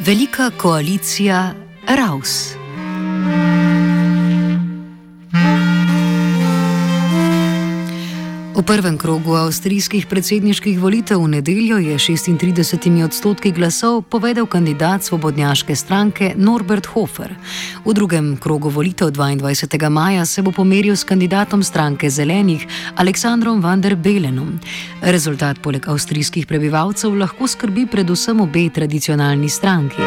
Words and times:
Velika 0.00 0.50
koalicija 0.50 1.54
Raus. 1.88 2.54
V 8.60 8.64
prvem 8.64 8.98
krogu 9.00 9.32
avstrijskih 9.40 10.04
predsedniških 10.06 10.76
volitev 10.80 11.22
v 11.24 11.28
nedeljo 11.32 11.78
je 11.80 11.94
36 11.96 13.04
odstotki 13.04 13.52
glasov 13.56 14.02
povedal 14.02 14.44
kandidat 14.46 15.00
svobodnjaške 15.00 15.76
stranke 15.76 16.34
Norbert 16.36 16.86
Hofer. 16.92 17.32
V 17.84 17.94
drugem 17.94 18.36
krogu 18.36 18.68
volitev 18.68 19.08
22. 19.16 19.88
maja 19.88 20.26
se 20.26 20.42
bo 20.42 20.52
pomeril 20.52 20.92
s 20.96 21.08
kandidatom 21.08 21.62
stranke 21.62 22.10
Zelenih 22.10 22.66
Aleksandrom 22.96 23.62
van 23.62 23.80
der 23.80 23.96
Belenom. 23.96 24.60
Rezultat 25.00 25.56
poleg 25.62 25.88
avstrijskih 25.88 26.46
prebivalcev 26.46 27.16
lahko 27.16 27.48
skrbi 27.48 27.86
predvsem 27.86 28.40
obe 28.40 28.68
tradicionalni 28.68 29.48
stranki. 29.48 30.04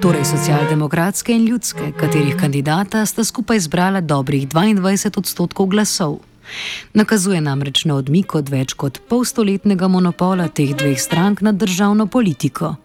Torej 0.00 0.24
socialdemokratske 0.24 1.34
in 1.34 1.50
ljudske, 1.50 1.92
katerih 1.98 2.38
kandidata 2.38 3.02
sta 3.06 3.24
skupaj 3.24 3.58
zbrala 3.66 4.00
dobrih 4.00 4.46
22 4.48 5.18
odstotkov 5.18 5.66
glasov. 5.66 6.27
Nakazuje 6.94 7.40
namreč 7.40 7.84
na 7.84 7.98
odmik 8.00 8.34
od 8.34 8.48
več 8.48 8.74
kot 8.74 9.00
polstoletnega 9.08 9.88
monopola 9.88 10.48
teh 10.48 10.74
dveh 10.76 11.00
strank 11.00 11.40
nad 11.40 11.56
državno 11.60 12.06
politiko. 12.06 12.76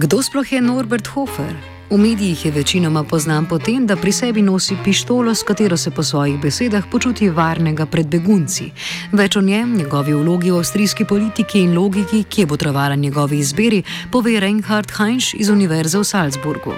Kdo 0.00 0.22
sploh 0.22 0.52
je 0.52 0.60
Norbert 0.60 1.06
Hofer? 1.06 1.69
V 1.90 1.98
medijih 1.98 2.44
je 2.44 2.50
večinoma 2.50 3.02
poznan 3.04 3.46
po 3.46 3.58
tem, 3.58 3.86
da 3.86 3.96
pri 3.96 4.12
sebi 4.12 4.42
nosi 4.42 4.76
pištolo, 4.84 5.34
s 5.34 5.42
katero 5.42 5.76
se 5.76 5.90
po 5.90 6.02
svojih 6.02 6.40
besedah 6.40 6.84
počuti 6.90 7.28
varnega 7.28 7.86
pred 7.86 8.06
begunci. 8.06 8.70
Več 9.12 9.36
o 9.36 9.40
njem, 9.40 9.74
njegovi 9.76 10.14
vlogi 10.14 10.50
v 10.50 10.58
avstrijski 10.58 11.04
politiki 11.04 11.64
in 11.66 11.74
logiki, 11.74 12.22
ki 12.24 12.40
je 12.40 12.46
botrovala 12.46 12.94
njegovi 12.94 13.38
izbiri, 13.38 13.82
pove 14.12 14.40
Reinhard 14.40 14.92
Heinz 14.98 15.34
iz 15.34 15.50
Univerze 15.50 15.98
v 15.98 16.04
Salzburgu. 16.04 16.74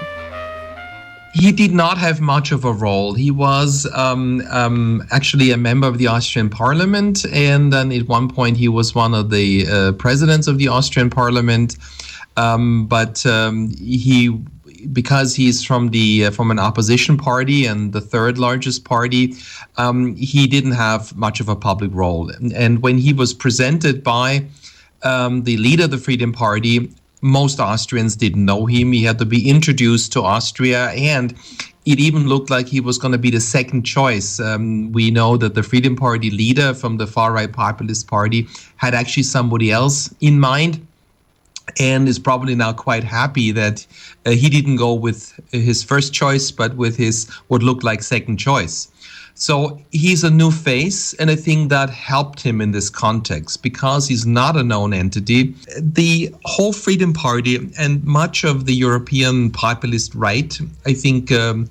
he 1.33 1.51
did 1.51 1.73
not 1.73 1.97
have 1.97 2.21
much 2.21 2.51
of 2.51 2.63
a 2.63 2.71
role. 2.71 3.15
He 3.15 3.31
was 3.31 3.87
um, 3.95 4.43
um, 4.51 5.03
actually 5.09 5.49
a 5.49 5.57
member 5.57 5.87
of 5.87 5.97
the 5.97 6.07
Austrian 6.07 6.49
parliament, 6.49 7.25
and 7.33 7.73
then 7.73 7.91
at 7.91 8.07
one 8.07 8.29
point 8.29 8.57
he 8.57 8.69
was 8.69 8.93
one 8.93 9.15
of 9.15 9.31
the 9.31 9.67
uh, 9.67 9.91
presidents 9.93 10.47
of 10.47 10.59
the 10.59 10.67
Austrian 10.67 11.09
parliament. 11.09 11.75
Um, 12.37 12.85
but 12.85 13.25
um, 13.25 13.71
he, 13.79 14.39
because 14.91 15.35
he's 15.35 15.63
from 15.63 15.89
the 15.89 16.25
uh, 16.25 16.31
from 16.31 16.51
an 16.51 16.59
opposition 16.59 17.17
party 17.17 17.65
and 17.65 17.93
the 17.93 18.01
third 18.01 18.37
largest 18.37 18.83
party, 18.83 19.35
um, 19.77 20.15
he 20.15 20.47
didn't 20.47 20.73
have 20.73 21.15
much 21.15 21.39
of 21.39 21.49
a 21.49 21.55
public 21.55 21.91
role. 21.93 22.29
And, 22.29 22.81
when 22.81 22.97
he 22.97 23.13
was 23.13 23.33
presented 23.33 24.03
by 24.03 24.45
um, 25.03 25.43
the 25.43 25.57
leader 25.57 25.83
of 25.85 25.91
the 25.91 25.97
Freedom 25.97 26.33
Party, 26.33 26.91
most 27.21 27.59
Austrians 27.59 28.15
didn't 28.15 28.43
know 28.43 28.65
him. 28.65 28.91
He 28.91 29.03
had 29.03 29.19
to 29.19 29.25
be 29.25 29.49
introduced 29.49 30.11
to 30.13 30.21
Austria, 30.21 30.89
and 30.89 31.33
it 31.85 31.99
even 31.99 32.27
looked 32.27 32.49
like 32.49 32.67
he 32.67 32.79
was 32.79 32.97
going 32.97 33.11
to 33.11 33.17
be 33.17 33.29
the 33.29 33.39
second 33.39 33.83
choice. 33.83 34.39
Um, 34.39 34.91
we 34.91 35.11
know 35.11 35.37
that 35.37 35.55
the 35.55 35.63
Freedom 35.63 35.95
Party 35.95 36.29
leader 36.29 36.73
from 36.73 36.97
the 36.97 37.07
far 37.07 37.31
right 37.31 37.51
populist 37.51 38.07
party 38.07 38.47
had 38.77 38.93
actually 38.93 39.23
somebody 39.23 39.71
else 39.71 40.13
in 40.19 40.39
mind. 40.39 40.85
And 41.79 42.07
is 42.07 42.19
probably 42.19 42.55
now 42.55 42.73
quite 42.73 43.03
happy 43.03 43.51
that 43.51 43.85
uh, 44.25 44.31
he 44.31 44.49
didn't 44.49 44.75
go 44.75 44.93
with 44.93 45.39
his 45.51 45.83
first 45.83 46.13
choice, 46.13 46.51
but 46.51 46.75
with 46.75 46.97
his 46.97 47.29
what 47.47 47.63
looked 47.63 47.83
like 47.83 48.03
second 48.03 48.37
choice. 48.37 48.89
So 49.35 49.79
he's 49.91 50.23
a 50.23 50.29
new 50.29 50.51
face, 50.51 51.13
and 51.15 51.31
I 51.31 51.35
think 51.35 51.69
that 51.69 51.89
helped 51.89 52.41
him 52.41 52.61
in 52.61 52.71
this 52.71 52.89
context 52.89 53.63
because 53.63 54.07
he's 54.07 54.25
not 54.25 54.55
a 54.55 54.63
known 54.63 54.93
entity. 54.93 55.55
The 55.79 56.33
whole 56.45 56.71
Freedom 56.71 57.13
Party 57.13 57.57
and 57.79 58.03
much 58.03 58.43
of 58.43 58.65
the 58.65 58.73
European 58.75 59.49
populist 59.49 60.13
right, 60.13 60.59
I 60.85 60.93
think. 60.93 61.31
Um, 61.31 61.69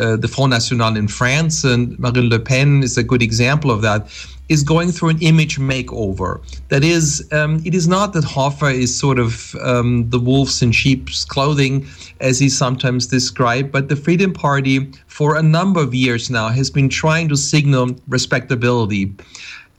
uh, 0.00 0.16
the 0.16 0.28
Front 0.28 0.50
National 0.50 0.96
in 0.96 1.08
France 1.08 1.62
and 1.64 1.98
Marine 1.98 2.28
Le 2.30 2.38
Pen 2.38 2.82
is 2.82 2.96
a 2.96 3.02
good 3.02 3.22
example 3.22 3.70
of 3.70 3.82
that 3.82 4.08
is 4.48 4.64
going 4.64 4.90
through 4.90 5.10
an 5.10 5.22
image 5.22 5.58
makeover. 5.58 6.40
That 6.68 6.82
is, 6.82 7.26
um, 7.32 7.62
it 7.64 7.72
is 7.72 7.86
not 7.86 8.12
that 8.14 8.24
Hofer 8.24 8.70
is 8.70 8.96
sort 8.96 9.20
of 9.20 9.54
um, 9.62 10.10
the 10.10 10.18
wolves 10.18 10.60
in 10.60 10.72
sheep's 10.72 11.24
clothing, 11.24 11.86
as 12.20 12.40
he's 12.40 12.58
sometimes 12.58 13.06
described, 13.06 13.70
but 13.70 13.88
the 13.88 13.94
Freedom 13.94 14.32
Party, 14.32 14.90
for 15.06 15.36
a 15.36 15.42
number 15.42 15.80
of 15.80 15.94
years 15.94 16.30
now, 16.30 16.48
has 16.48 16.68
been 16.68 16.88
trying 16.88 17.28
to 17.28 17.36
signal 17.36 17.94
respectability 18.08 19.12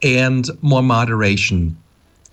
and 0.02 0.48
more 0.62 0.82
moderation. 0.82 1.76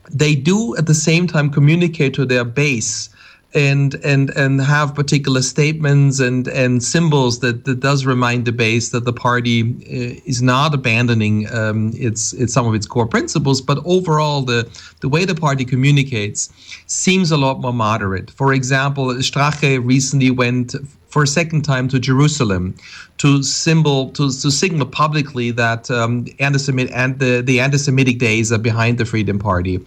They 0.10 0.34
do 0.34 0.78
at 0.78 0.86
the 0.86 0.96
same 0.96 1.28
time 1.28 1.50
communicate 1.50 2.14
to 2.16 2.26
their 2.26 2.46
base 2.46 3.10
and 3.54 3.96
and 4.04 4.30
and 4.32 4.62
have 4.62 4.94
particular 4.94 5.42
statements 5.42 6.20
and 6.20 6.48
and 6.48 6.84
symbols 6.84 7.40
that 7.40 7.66
that 7.66 7.80
does 7.80 8.06
remind 8.06 8.46
the 8.46 8.52
base 8.52 8.90
that 8.90 9.06
the 9.06 9.14
party 9.14 9.62
uh, 9.62 10.22
is 10.26 10.42
not 10.42 10.74
abandoning 10.74 11.52
um, 11.54 11.92
its 11.96 12.34
its 12.34 12.54
some 12.54 12.68
of 12.68 12.76
its 12.76 12.86
core 12.86 13.08
principles, 13.08 13.62
but 13.62 13.80
overall 13.86 14.42
the 14.42 14.70
the 15.02 15.10
way 15.10 15.26
the 15.26 15.36
party 15.36 15.66
communicates 15.66 16.50
seems 16.86 17.32
a 17.32 17.38
lot 17.38 17.60
more 17.60 17.74
moderate. 17.74 18.30
For 18.32 18.54
example, 18.54 19.08
Strache 19.16 19.84
recently 19.84 20.30
went 20.30 20.76
for 21.10 21.24
a 21.24 21.28
second 21.28 21.64
time 21.64 21.88
to 21.90 22.00
Jerusalem 22.00 22.76
to 23.18 23.44
symbol 23.44 24.10
to, 24.12 24.32
to 24.32 24.52
signal 24.52 24.88
publicly 24.88 25.52
that 25.52 25.92
um, 25.92 26.26
anti-Semitic 26.40 26.94
and 26.96 27.20
the, 27.20 27.42
the 27.42 27.60
anti-Semitic 27.60 28.20
days 28.20 28.52
are 28.52 28.58
behind 28.58 28.98
the 28.98 29.06
Freedom 29.06 29.38
Party. 29.40 29.80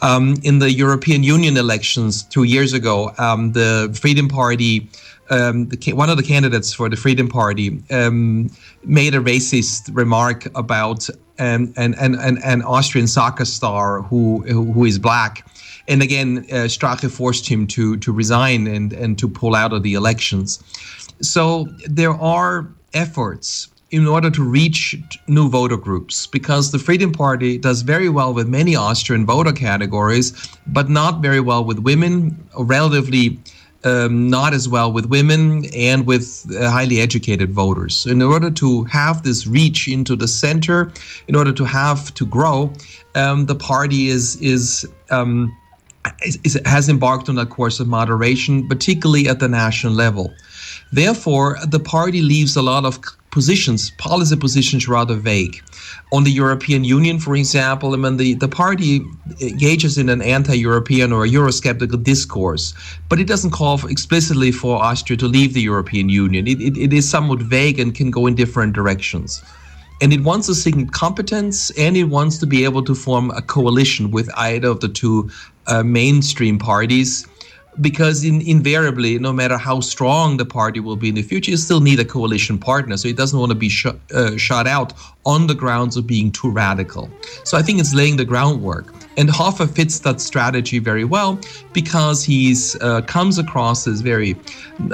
Um, 0.00 0.36
in 0.42 0.58
the 0.58 0.72
European 0.72 1.22
Union 1.22 1.56
elections 1.56 2.24
two 2.24 2.44
years 2.44 2.72
ago, 2.72 3.12
um, 3.18 3.52
the 3.52 3.96
Freedom 4.00 4.28
Party. 4.28 4.88
Um, 5.30 5.68
the, 5.68 5.92
one 5.94 6.10
of 6.10 6.18
the 6.18 6.22
candidates 6.22 6.74
for 6.74 6.90
the 6.90 6.96
Freedom 6.96 7.26
Party 7.26 7.82
um, 7.90 8.50
made 8.84 9.14
a 9.14 9.20
racist 9.20 9.88
remark 9.96 10.46
about 10.54 11.08
an, 11.38 11.72
an, 11.76 11.94
an, 11.94 12.38
an 12.44 12.62
Austrian 12.62 13.06
soccer 13.06 13.46
star 13.46 14.02
who 14.02 14.42
who 14.42 14.84
is 14.84 14.98
black, 14.98 15.46
and 15.88 16.02
again, 16.02 16.46
uh, 16.50 16.68
Strache 16.68 17.10
forced 17.10 17.48
him 17.48 17.66
to 17.68 17.96
to 17.98 18.12
resign 18.12 18.66
and 18.66 18.92
and 18.92 19.18
to 19.18 19.28
pull 19.28 19.54
out 19.54 19.72
of 19.72 19.82
the 19.82 19.94
elections. 19.94 20.62
So 21.20 21.68
there 21.86 22.12
are 22.12 22.68
efforts 22.94 23.68
in 23.90 24.06
order 24.06 24.30
to 24.30 24.42
reach 24.42 24.96
new 25.28 25.48
voter 25.50 25.76
groups 25.76 26.26
because 26.26 26.72
the 26.72 26.78
Freedom 26.78 27.12
Party 27.12 27.58
does 27.58 27.82
very 27.82 28.08
well 28.08 28.32
with 28.32 28.48
many 28.48 28.74
Austrian 28.74 29.26
voter 29.26 29.52
categories, 29.52 30.32
but 30.66 30.88
not 30.88 31.20
very 31.20 31.40
well 31.40 31.62
with 31.62 31.78
women, 31.78 32.42
relatively 32.58 33.38
um, 33.84 34.30
not 34.30 34.54
as 34.54 34.68
well 34.68 34.92
with 34.92 35.06
women 35.06 35.64
and 35.74 36.06
with 36.06 36.46
uh, 36.56 36.70
highly 36.70 37.00
educated 37.00 37.52
voters. 37.52 38.06
In 38.06 38.22
order 38.22 38.50
to 38.50 38.84
have 38.84 39.22
this 39.22 39.46
reach 39.46 39.88
into 39.88 40.16
the 40.16 40.28
center, 40.28 40.92
in 41.28 41.34
order 41.34 41.52
to 41.52 41.64
have 41.64 42.14
to 42.14 42.24
grow, 42.24 42.72
um, 43.14 43.46
the 43.46 43.54
party 43.54 44.08
is 44.08 44.36
is. 44.36 44.88
Um, 45.10 45.56
is, 46.24 46.38
is, 46.44 46.60
has 46.64 46.88
embarked 46.88 47.28
on 47.28 47.38
a 47.38 47.46
course 47.46 47.80
of 47.80 47.88
moderation, 47.88 48.68
particularly 48.68 49.28
at 49.28 49.40
the 49.40 49.48
national 49.48 49.92
level. 49.92 50.32
Therefore, 50.92 51.58
the 51.66 51.80
party 51.80 52.20
leaves 52.20 52.56
a 52.56 52.62
lot 52.62 52.84
of 52.84 53.00
positions, 53.30 53.90
policy 53.92 54.36
positions, 54.36 54.86
rather 54.86 55.14
vague. 55.14 55.62
On 56.12 56.24
the 56.24 56.30
European 56.30 56.84
Union, 56.84 57.18
for 57.18 57.34
example, 57.34 57.94
I 57.94 57.96
mean, 57.96 58.18
the, 58.18 58.34
the 58.34 58.48
party 58.48 59.00
engages 59.40 59.96
in 59.96 60.08
an 60.10 60.20
anti 60.20 60.54
European 60.54 61.12
or 61.12 61.26
Eurosceptical 61.26 62.02
discourse, 62.02 62.74
but 63.08 63.18
it 63.18 63.26
doesn't 63.26 63.50
call 63.50 63.78
for, 63.78 63.90
explicitly 63.90 64.52
for 64.52 64.82
Austria 64.82 65.16
to 65.16 65.26
leave 65.26 65.54
the 65.54 65.62
European 65.62 66.10
Union. 66.10 66.46
It, 66.46 66.60
it, 66.60 66.76
it 66.76 66.92
is 66.92 67.08
somewhat 67.08 67.40
vague 67.40 67.80
and 67.80 67.94
can 67.94 68.10
go 68.10 68.26
in 68.26 68.34
different 68.34 68.74
directions. 68.74 69.42
And 70.02 70.12
it 70.12 70.24
wants 70.24 70.48
a 70.48 70.54
signal 70.54 70.88
competence 70.90 71.70
and 71.78 71.96
it 71.96 72.04
wants 72.04 72.36
to 72.38 72.46
be 72.46 72.64
able 72.64 72.82
to 72.84 72.94
form 72.94 73.30
a 73.30 73.40
coalition 73.40 74.10
with 74.10 74.28
either 74.36 74.68
of 74.68 74.80
the 74.80 74.88
two 74.88 75.30
uh, 75.66 75.82
mainstream 75.82 76.58
parties 76.58 77.26
because 77.80 78.24
in, 78.24 78.42
invariably, 78.42 79.18
no 79.18 79.32
matter 79.32 79.56
how 79.56 79.80
strong 79.80 80.36
the 80.36 80.44
party 80.44 80.80
will 80.80 80.96
be 80.96 81.08
in 81.08 81.14
the 81.14 81.22
future, 81.22 81.50
you 81.50 81.56
still 81.56 81.80
need 81.80 81.98
a 81.98 82.04
coalition 82.04 82.58
partner. 82.58 82.96
So 82.96 83.08
it 83.08 83.16
doesn't 83.16 83.38
want 83.38 83.50
to 83.50 83.56
be 83.56 83.68
sh- 83.68 83.86
uh, 84.14 84.36
shut 84.36 84.66
out 84.66 84.92
on 85.24 85.46
the 85.46 85.54
grounds 85.54 85.96
of 85.96 86.06
being 86.06 86.32
too 86.32 86.50
radical. 86.50 87.08
So 87.44 87.56
I 87.56 87.62
think 87.62 87.78
it's 87.78 87.94
laying 87.94 88.16
the 88.16 88.24
groundwork. 88.24 88.92
And 89.18 89.28
Hofer 89.28 89.66
fits 89.66 90.00
that 90.00 90.22
strategy 90.22 90.78
very 90.78 91.04
well 91.04 91.38
because 91.74 92.24
he's 92.24 92.80
uh, 92.80 93.02
comes 93.02 93.38
across 93.38 93.86
as 93.86 94.00
very 94.00 94.36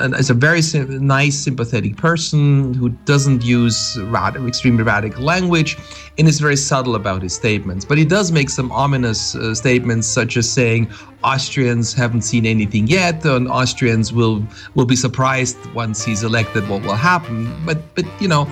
as 0.01 0.29
a 0.29 0.35
very 0.35 0.61
sim- 0.61 1.07
nice, 1.07 1.37
sympathetic 1.37 1.97
person 1.97 2.75
who 2.75 2.89
doesn't 3.05 3.45
use 3.45 3.97
rad- 4.07 4.37
extremely 4.37 4.83
radical 4.83 5.23
language 5.23 5.77
and 6.19 6.27
is 6.27 6.41
very 6.41 6.57
subtle 6.57 6.97
about 6.97 7.23
his 7.23 7.33
statements. 7.33 7.85
But 7.85 7.97
he 7.97 8.05
does 8.05 8.33
make 8.33 8.51
some 8.51 8.73
ominous 8.73 9.37
uh, 9.37 9.55
statements, 9.55 10.09
such 10.09 10.37
as 10.37 10.51
saying 10.51 10.91
Austrians 11.23 11.93
haven't 11.93 12.23
seen 12.23 12.45
anything 12.45 12.89
yet, 12.89 13.25
and 13.25 13.47
Austrians 13.49 14.13
will 14.13 14.45
will 14.75 14.87
be 14.87 14.97
surprised 14.97 15.57
once 15.75 16.05
he's 16.05 16.25
elected 16.25 16.69
what 16.69 16.83
will 16.83 16.97
happen. 16.97 17.55
But 17.65 17.79
but 17.95 18.05
you 18.21 18.27
know, 18.27 18.49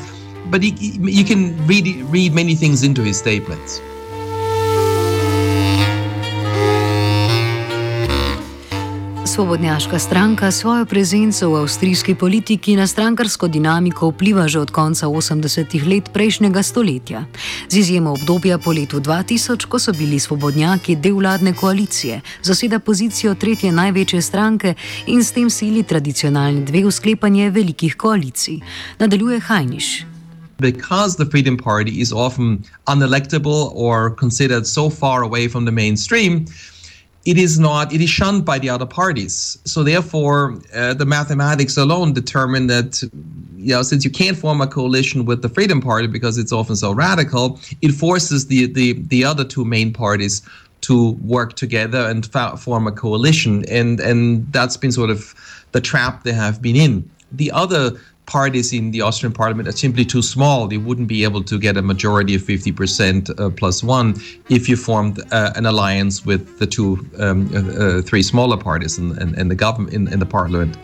but 0.50 0.62
he, 0.62 0.72
you 1.02 1.24
can 1.24 1.56
read 1.66 1.86
read 2.10 2.34
many 2.34 2.54
things 2.54 2.82
into 2.82 3.02
his 3.02 3.18
statements. 3.18 3.80
Svobodnjaška 9.36 9.98
stranka 9.98 10.50
svojo 10.50 10.86
prezenco 10.86 11.50
v 11.50 11.56
avstrijski 11.56 12.14
politiki 12.14 12.76
na 12.76 12.86
strankarsko 12.86 13.48
dinamiko 13.48 14.08
vpliva 14.08 14.48
že 14.48 14.60
od 14.60 14.70
konca 14.70 15.06
80-ih 15.06 15.86
let 15.86 16.08
prejšnjega 16.12 16.62
stoletja, 16.62 17.24
z 17.68 17.76
izjemo 17.76 18.12
obdobja 18.12 18.58
po 18.58 18.72
letu 18.72 19.00
2000, 19.00 19.66
ko 19.66 19.78
so 19.78 19.92
bili 19.92 20.18
svobodnjaki 20.18 20.96
del 20.96 21.20
vladne 21.20 21.52
koalicije, 21.52 22.20
zaseda 22.42 22.78
pozicijo 22.78 23.34
tretje 23.34 23.72
največje 23.72 24.22
stranke 24.22 24.74
in 25.06 25.24
s 25.24 25.32
tem 25.32 25.50
sili 25.50 25.82
tradicionalni 25.82 26.64
dve 26.64 26.84
v 26.84 26.90
sklepanje 26.90 27.50
velikih 27.50 27.96
koalicij. 27.96 28.60
Nadaljuje 28.98 29.40
Hajniš. 29.40 30.15
Because 30.58 31.16
the 31.16 31.26
Freedom 31.26 31.56
Party 31.56 32.00
is 32.00 32.12
often 32.12 32.64
unelectable 32.86 33.74
or 33.74 34.10
considered 34.10 34.66
so 34.66 34.88
far 34.88 35.22
away 35.22 35.48
from 35.48 35.66
the 35.66 35.72
mainstream, 35.72 36.46
it 37.26 37.36
is 37.36 37.58
not 37.58 37.92
it 37.92 38.00
is 38.00 38.08
shunned 38.08 38.44
by 38.44 38.58
the 38.58 38.70
other 38.70 38.86
parties. 38.86 39.58
So 39.64 39.82
therefore 39.82 40.58
uh, 40.74 40.94
the 40.94 41.04
mathematics 41.04 41.76
alone 41.76 42.12
determine 42.12 42.68
that 42.68 43.02
you 43.56 43.74
know 43.74 43.82
since 43.82 44.04
you 44.04 44.10
can't 44.10 44.38
form 44.38 44.60
a 44.60 44.66
coalition 44.66 45.24
with 45.24 45.42
the 45.42 45.48
freedom 45.48 45.80
party 45.80 46.06
because 46.06 46.38
it's 46.38 46.52
often 46.52 46.76
so 46.76 46.92
radical 46.92 47.58
it 47.82 47.92
forces 47.92 48.46
the 48.46 48.72
the, 48.72 48.92
the 48.92 49.24
other 49.24 49.44
two 49.44 49.64
main 49.64 49.92
parties 49.92 50.42
to 50.82 51.12
work 51.22 51.54
together 51.54 51.98
and 51.98 52.26
fa- 52.26 52.56
form 52.56 52.86
a 52.86 52.92
coalition. 52.92 53.64
And 53.68 54.00
and 54.00 54.50
that's 54.52 54.76
been 54.76 54.92
sort 54.92 55.10
of 55.10 55.34
the 55.72 55.80
trap 55.80 56.22
they 56.22 56.32
have 56.32 56.62
been 56.62 56.76
in. 56.76 57.10
The 57.32 57.50
other 57.50 57.98
parties 58.26 58.72
in 58.72 58.90
the 58.90 59.00
Austrian 59.00 59.32
parliament 59.32 59.68
are 59.68 59.72
simply 59.72 60.04
too 60.04 60.22
small. 60.22 60.66
They 60.66 60.78
wouldn't 60.78 61.08
be 61.08 61.24
able 61.24 61.42
to 61.44 61.58
get 61.58 61.76
a 61.76 61.82
majority 61.82 62.34
of 62.34 62.42
50% 62.42 63.38
uh, 63.38 63.50
plus 63.50 63.82
one 63.82 64.20
if 64.48 64.68
you 64.68 64.76
formed 64.76 65.20
uh, 65.32 65.52
an 65.56 65.66
alliance 65.66 66.26
with 66.26 66.58
the 66.58 66.66
two, 66.66 67.06
um, 67.18 67.48
uh, 67.54 67.58
uh 67.58 68.02
three 68.02 68.22
smaller 68.22 68.56
parties 68.56 68.98
in, 68.98 69.16
in, 69.20 69.34
in 69.38 69.48
the 69.48 69.54
government, 69.54 69.94
in, 69.94 70.12
in 70.12 70.18
the 70.18 70.26
parliament. 70.26 70.76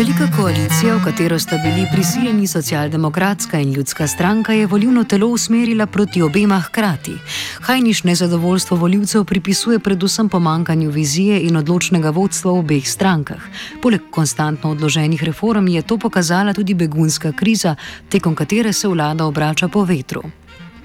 Velika 0.00 0.36
koalicija, 0.36 0.94
v 0.96 1.04
katero 1.04 1.38
sta 1.38 1.58
bili 1.58 1.86
prisiljeni 1.92 2.46
socialdemokratska 2.46 3.58
in 3.60 3.72
ljudska 3.72 4.06
stranka, 4.06 4.52
je 4.52 4.66
volivno 4.66 5.04
telo 5.04 5.26
usmerila 5.26 5.86
proti 5.86 6.22
obema 6.22 6.60
hkrati. 6.60 7.12
Hajniš 7.60 8.04
nezadovoljstvo 8.04 8.76
voljivcev 8.76 9.24
pripisuje 9.24 9.78
predvsem 9.78 10.28
pomankanju 10.28 10.90
vizije 10.90 11.40
in 11.40 11.56
odločnega 11.56 12.10
vodstva 12.10 12.52
v 12.52 12.58
obeh 12.58 12.88
strankah. 12.88 13.42
Poleg 13.82 14.00
konstantno 14.10 14.70
odloženih 14.70 15.24
reform 15.24 15.68
je 15.68 15.82
to 15.82 15.98
pokazala 15.98 16.52
tudi 16.52 16.74
begunska 16.74 17.32
kriza, 17.32 17.76
tekom 18.08 18.34
katere 18.34 18.72
se 18.72 18.88
vlada 18.88 19.24
obrača 19.24 19.68
po 19.68 19.84
vetru. 19.84 20.22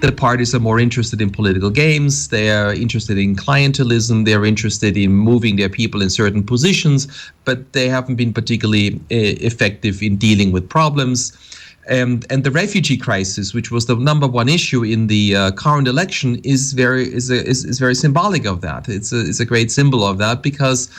The 0.00 0.12
parties 0.12 0.54
are 0.54 0.60
more 0.60 0.78
interested 0.78 1.20
in 1.20 1.30
political 1.30 1.70
games. 1.70 2.28
They 2.28 2.50
are 2.50 2.72
interested 2.72 3.18
in 3.18 3.34
clientelism. 3.36 4.24
They 4.24 4.34
are 4.34 4.44
interested 4.44 4.96
in 4.96 5.12
moving 5.12 5.56
their 5.56 5.68
people 5.68 6.02
in 6.02 6.10
certain 6.10 6.42
positions, 6.42 7.08
but 7.44 7.72
they 7.72 7.88
haven't 7.88 8.16
been 8.16 8.32
particularly 8.32 8.96
uh, 8.96 9.00
effective 9.10 10.02
in 10.02 10.16
dealing 10.16 10.52
with 10.52 10.68
problems. 10.68 11.32
Um, 11.88 12.22
and 12.30 12.42
the 12.42 12.50
refugee 12.50 12.96
crisis, 12.96 13.54
which 13.54 13.70
was 13.70 13.86
the 13.86 13.94
number 13.94 14.26
one 14.26 14.48
issue 14.48 14.82
in 14.82 15.06
the 15.06 15.36
uh, 15.36 15.50
current 15.52 15.86
election, 15.86 16.40
is 16.42 16.72
very 16.72 17.04
is, 17.14 17.30
a, 17.30 17.44
is, 17.44 17.64
is 17.64 17.78
very 17.78 17.94
symbolic 17.94 18.44
of 18.44 18.60
that. 18.62 18.88
It's 18.88 19.12
a, 19.12 19.20
it's 19.20 19.40
a 19.40 19.44
great 19.44 19.70
symbol 19.70 20.04
of 20.04 20.18
that 20.18 20.42
because 20.42 20.90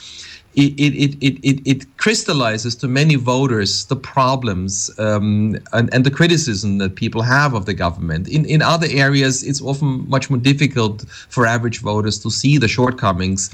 it, 0.57 0.74
it, 0.80 1.18
it, 1.21 1.39
it, 1.44 1.62
it 1.65 1.98
crystallizes 1.98 2.75
to 2.77 2.88
many 2.88 3.13
voters 3.13 3.86
the 3.86 3.95
problems 3.95 4.89
um, 4.98 5.56
and, 5.71 5.94
and 5.94 6.04
the 6.04 6.09
criticism 6.09 6.80
that 6.80 6.95
people 6.95 7.21
have 7.21 7.54
of 7.54 7.68
the 7.68 7.75
government. 7.75 8.27
In, 8.27 8.44
in 8.45 8.63
other 8.63 8.88
areas, 8.89 9.44
it's 9.44 9.61
often 9.61 10.09
much 10.09 10.31
more 10.31 10.40
difficult 10.40 11.06
for 11.30 11.45
average 11.45 11.81
voters 11.81 12.18
to 12.23 12.31
see 12.31 12.57
the 12.57 12.68
shortcomings. 12.68 13.52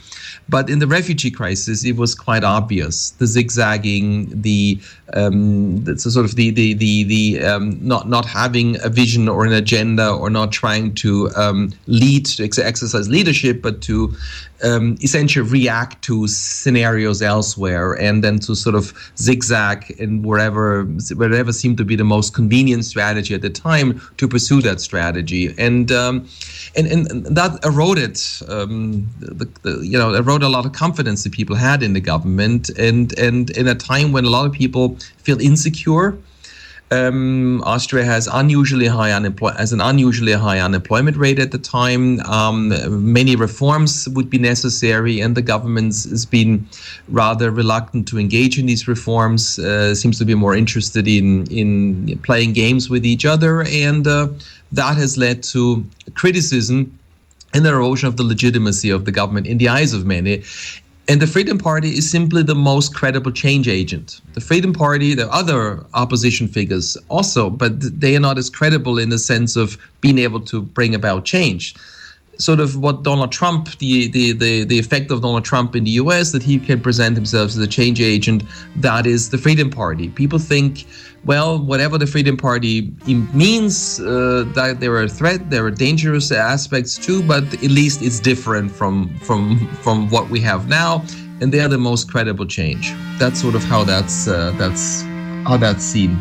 But 0.47 0.69
in 0.69 0.79
the 0.79 0.87
refugee 0.87 1.29
crisis, 1.29 1.83
it 1.83 1.97
was 1.97 2.15
quite 2.15 2.45
obvious 2.45 3.09
the 3.11 3.27
zigzagging, 3.27 4.41
the, 4.41 4.79
um, 5.13 5.83
the 5.83 5.99
sort 5.99 6.23
of 6.25 6.35
the, 6.35 6.51
the, 6.51 6.73
the, 6.73 7.03
the 7.03 7.43
um, 7.43 7.77
not, 7.85 8.07
not 8.07 8.25
having 8.25 8.77
a 8.81 8.87
vision 8.87 9.27
or 9.27 9.45
an 9.45 9.51
agenda 9.51 10.09
or 10.09 10.29
not 10.29 10.53
trying 10.53 10.95
to 10.95 11.29
um, 11.35 11.73
lead, 11.87 12.25
to 12.27 12.43
exercise 12.45 13.09
leadership, 13.09 13.61
but 13.61 13.81
to 13.81 14.15
um, 14.63 14.95
essentially 15.03 15.45
react 15.49 16.01
to 16.03 16.27
scenarios 16.27 16.92
elsewhere 17.21 17.93
and 17.93 18.23
then 18.23 18.39
to 18.39 18.55
sort 18.55 18.75
of 18.75 18.93
zigzag 19.17 19.91
in 19.99 20.21
wherever 20.23 20.85
wherever 21.15 21.51
seemed 21.51 21.77
to 21.77 21.85
be 21.85 21.95
the 21.95 22.03
most 22.03 22.33
convenient 22.33 22.85
strategy 22.85 23.33
at 23.33 23.41
the 23.41 23.49
time 23.49 24.01
to 24.17 24.27
pursue 24.27 24.61
that 24.61 24.81
strategy. 24.81 25.53
And 25.57 25.91
um, 25.91 26.27
and, 26.75 26.87
and 26.87 27.25
that 27.25 27.63
eroded 27.63 28.19
um, 28.49 29.07
the, 29.19 29.45
the, 29.61 29.85
you 29.85 29.97
know 29.97 30.13
eroded 30.13 30.43
a 30.43 30.49
lot 30.49 30.65
of 30.65 30.73
confidence 30.73 31.23
that 31.23 31.33
people 31.33 31.55
had 31.55 31.83
in 31.83 31.93
the 31.93 32.01
government 32.01 32.69
and 32.69 33.17
and 33.17 33.49
in 33.51 33.67
a 33.67 33.75
time 33.75 34.11
when 34.11 34.25
a 34.25 34.29
lot 34.29 34.45
of 34.45 34.51
people 34.51 34.97
feel 35.17 35.39
insecure 35.39 36.17
um, 36.91 37.63
Austria 37.63 38.03
has 38.03 38.27
unusually 38.27 38.87
high 38.87 39.11
unemployment, 39.11 39.59
has 39.59 39.73
an 39.73 39.81
unusually 39.81 40.33
high 40.33 40.59
unemployment 40.59 41.17
rate 41.17 41.39
at 41.39 41.51
the 41.51 41.57
time. 41.57 42.19
Um, 42.21 42.69
many 43.13 43.35
reforms 43.35 44.07
would 44.09 44.29
be 44.29 44.37
necessary, 44.37 45.19
and 45.19 45.35
the 45.35 45.41
government 45.41 45.87
has 45.87 46.25
been 46.25 46.67
rather 47.09 47.51
reluctant 47.51 48.07
to 48.09 48.19
engage 48.19 48.59
in 48.59 48.65
these 48.65 48.87
reforms. 48.87 49.59
Uh, 49.59 49.95
seems 49.95 50.19
to 50.19 50.25
be 50.25 50.35
more 50.35 50.55
interested 50.55 51.07
in 51.07 51.47
in 51.47 52.19
playing 52.19 52.53
games 52.53 52.89
with 52.89 53.05
each 53.05 53.25
other, 53.25 53.63
and 53.63 54.07
uh, 54.07 54.27
that 54.71 54.97
has 54.97 55.17
led 55.17 55.43
to 55.43 55.85
criticism 56.13 56.97
and 57.53 57.65
the 57.65 57.69
erosion 57.69 58.07
of 58.07 58.17
the 58.17 58.23
legitimacy 58.23 58.89
of 58.89 59.05
the 59.05 59.11
government 59.11 59.47
in 59.47 59.57
the 59.57 59.69
eyes 59.69 59.93
of 59.93 60.05
many. 60.05 60.43
And 61.09 61.21
the 61.21 61.27
Freedom 61.27 61.57
Party 61.57 61.97
is 61.97 62.09
simply 62.09 62.43
the 62.43 62.55
most 62.55 62.95
credible 62.95 63.31
change 63.31 63.67
agent. 63.67 64.21
The 64.35 64.41
Freedom 64.41 64.71
Party, 64.71 65.13
the 65.13 65.29
other 65.33 65.85
opposition 65.93 66.47
figures 66.47 66.95
also, 67.09 67.49
but 67.49 67.99
they 67.99 68.15
are 68.15 68.21
not 68.21 68.37
as 68.37 68.49
credible 68.49 68.97
in 68.97 69.09
the 69.09 69.19
sense 69.19 69.57
of 69.57 69.77
being 69.99 70.17
able 70.17 70.39
to 70.41 70.61
bring 70.61 70.95
about 70.95 71.25
change. 71.25 71.75
sort 72.37 72.59
of 72.59 72.77
what 72.77 73.03
Donald 73.03 73.31
Trump, 73.31 73.69
the, 73.77 74.07
the, 74.09 74.31
the, 74.31 74.63
the 74.63 74.79
effect 74.79 75.11
of 75.11 75.21
Donald 75.21 75.45
Trump 75.45 75.75
in 75.75 75.83
the 75.83 75.91
US, 75.91 76.31
that 76.31 76.43
he 76.43 76.59
can 76.59 76.81
present 76.81 77.15
himself 77.15 77.49
as 77.49 77.57
a 77.57 77.67
change 77.67 78.01
agent. 78.01 78.43
That 78.75 79.05
is 79.05 79.29
the 79.29 79.37
Freedom 79.37 79.69
Party. 79.69 80.09
People 80.09 80.39
think, 80.39 80.85
well, 81.25 81.57
whatever 81.57 81.97
the 81.97 82.07
Freedom 82.07 82.35
Party 82.35 82.93
means, 83.33 83.99
uh, 83.99 84.45
that 84.55 84.79
there 84.79 84.91
are 84.93 85.03
a 85.03 85.09
threat, 85.09 85.49
there 85.49 85.65
are 85.65 85.71
dangerous 85.71 86.31
aspects 86.31 86.97
too, 86.97 87.23
but 87.23 87.43
at 87.53 87.71
least 87.71 88.01
it's 88.01 88.19
different 88.19 88.71
from 88.71 89.17
from 89.19 89.67
from 89.81 90.09
what 90.09 90.29
we 90.29 90.39
have 90.41 90.67
now, 90.67 91.03
and 91.41 91.53
they 91.53 91.61
are 91.61 91.69
the 91.69 91.77
most 91.77 92.11
credible 92.11 92.45
change. 92.45 92.93
That's 93.19 93.39
sort 93.41 93.55
of 93.55 93.63
how 93.63 93.83
that's 93.83 94.27
uh, 94.27 94.53
that's 94.57 95.03
how 95.47 95.57
that's 95.57 95.83
seen. 95.83 96.17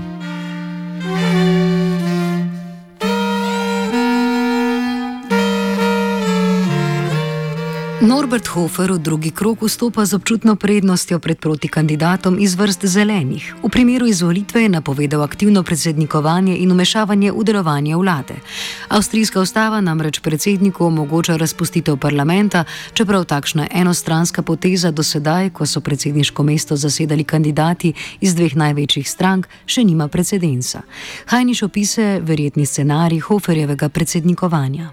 Norbert 8.03 8.51
Hofer 8.51 8.91
v 8.93 8.99
drugi 8.99 9.31
krok 9.31 9.63
vstopa 9.63 10.03
z 10.03 10.19
občutno 10.19 10.59
prednostjo 10.59 11.23
pred 11.23 11.39
protikandidatom 11.39 12.35
iz 12.35 12.59
vrst 12.59 12.83
zelenih. 12.91 13.63
V 13.63 13.69
primeru 13.71 14.11
izvolitve 14.11 14.63
je 14.63 14.69
napovedal 14.69 15.23
aktivno 15.23 15.63
predsednikovanje 15.63 16.59
in 16.59 16.75
umešavanje 16.75 17.31
v 17.31 17.45
delovanje 17.47 17.95
vlade. 17.95 18.43
Avstrijska 18.91 19.39
ustava 19.39 19.79
namreč 19.79 20.19
predsedniku 20.19 20.83
omogoča 20.85 21.37
razpustitev 21.39 21.95
parlamenta, 21.97 22.65
čeprav 22.91 23.23
takšna 23.23 23.71
enostranska 23.71 24.43
poteza 24.43 24.91
do 24.91 25.07
sedaj, 25.07 25.55
ko 25.55 25.63
so 25.63 25.79
predsedniško 25.79 26.43
mesto 26.43 26.75
zasedali 26.77 27.23
kandidati 27.23 27.95
iz 28.19 28.35
dveh 28.35 28.59
največjih 28.59 29.07
strank, 29.07 29.47
še 29.67 29.87
nima 29.87 30.09
precedensa. 30.09 30.83
Hajniš 31.31 31.63
opise 31.71 32.19
verjetni 32.19 32.67
scenarij 32.67 33.23
Hoferjevega 33.31 33.89
predsednikovanja. 33.89 34.91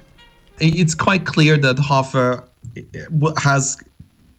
It's 0.61 0.93
quite 0.93 1.25
clear 1.25 1.57
that 1.57 1.79
Hofer 1.89 2.48
has 3.37 3.77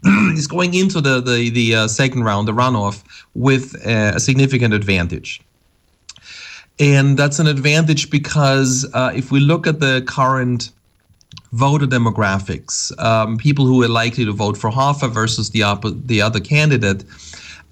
is 0.04 0.46
going 0.46 0.74
into 0.74 1.00
the 1.00 1.20
the 1.20 1.50
the 1.50 1.74
uh, 1.74 1.88
second 1.88 2.24
round, 2.24 2.48
the 2.48 2.52
runoff, 2.52 3.02
with 3.34 3.74
uh, 3.86 4.12
a 4.14 4.20
significant 4.20 4.74
advantage. 4.74 5.40
And 6.78 7.18
that's 7.18 7.38
an 7.38 7.46
advantage 7.46 8.10
because 8.10 8.88
uh, 8.94 9.12
if 9.14 9.30
we 9.30 9.38
look 9.38 9.66
at 9.66 9.80
the 9.80 10.02
current 10.06 10.70
voter 11.52 11.86
demographics, 11.86 12.98
um, 12.98 13.36
people 13.36 13.66
who 13.66 13.82
are 13.82 13.88
likely 13.88 14.24
to 14.24 14.32
vote 14.32 14.56
for 14.56 14.70
Hofer 14.70 15.08
versus 15.08 15.50
the 15.50 15.62
op- 15.62 16.06
the 16.06 16.22
other 16.22 16.40
candidate, 16.40 17.04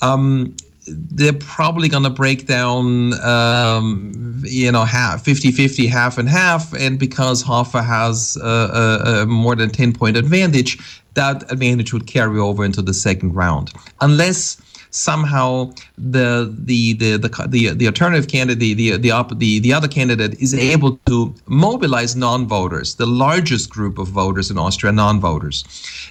um, 0.02 0.54
they're 0.88 1.32
probably 1.32 1.88
going 1.88 2.04
to 2.04 2.10
break 2.10 2.46
down, 2.46 3.14
um, 3.22 4.42
you 4.44 4.70
know, 4.70 4.84
half 4.84 5.24
50 5.24 5.52
50, 5.52 5.86
half 5.86 6.18
and 6.18 6.28
half. 6.28 6.72
And 6.74 6.98
because 6.98 7.42
Hofer 7.42 7.82
has 7.82 8.36
a, 8.42 8.46
a, 8.46 9.22
a 9.22 9.26
more 9.26 9.56
than 9.56 9.70
10 9.70 9.92
point 9.92 10.16
advantage, 10.16 10.78
that 11.14 11.50
advantage 11.50 11.92
would 11.92 12.06
carry 12.06 12.38
over 12.38 12.64
into 12.64 12.82
the 12.82 12.94
second 12.94 13.34
round. 13.34 13.72
Unless 14.00 14.60
somehow 14.90 15.72
the 15.96 16.54
the 16.64 16.94
the 16.94 17.16
the 17.16 17.46
the, 17.48 17.74
the 17.74 17.86
alternative 17.86 18.28
candidate 18.28 18.58
the 18.58 18.96
the 18.96 19.22
the 19.34 19.58
the 19.60 19.72
other 19.72 19.88
candidate 19.88 20.34
is 20.40 20.54
able 20.54 20.98
to 21.06 21.34
mobilize 21.46 22.16
non-voters 22.16 22.94
the 22.96 23.06
largest 23.06 23.70
group 23.70 23.98
of 23.98 24.08
voters 24.08 24.50
in 24.50 24.58
Austria 24.58 24.92
non-voters. 24.92 25.64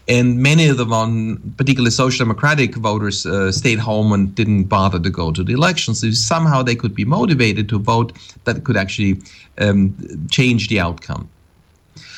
And 0.08 0.40
many 0.40 0.68
of 0.68 0.78
them 0.78 0.94
on 0.94 1.38
particularly 1.58 1.92
social 1.92 2.26
democratic 2.26 2.76
voters 2.76 3.26
uh, 3.26 3.52
stayed 3.52 3.80
home 3.80 4.14
and 4.14 4.34
didn't 4.34 4.66
bother 4.66 5.00
to 5.00 5.10
go 5.10 5.32
to 5.32 5.44
the 5.44 5.54
elections. 5.54 6.02
So 6.02 6.12
somehow 6.12 6.64
they 6.64 6.76
could 6.76 6.96
be 6.96 7.06
motivated 7.06 7.68
to 7.70 7.80
vote 7.80 8.14
that 8.46 8.64
could 8.64 8.78
actually 8.78 9.20
um, 9.58 9.96
change 10.30 10.70
the 10.70 10.80
outcome 10.80 11.30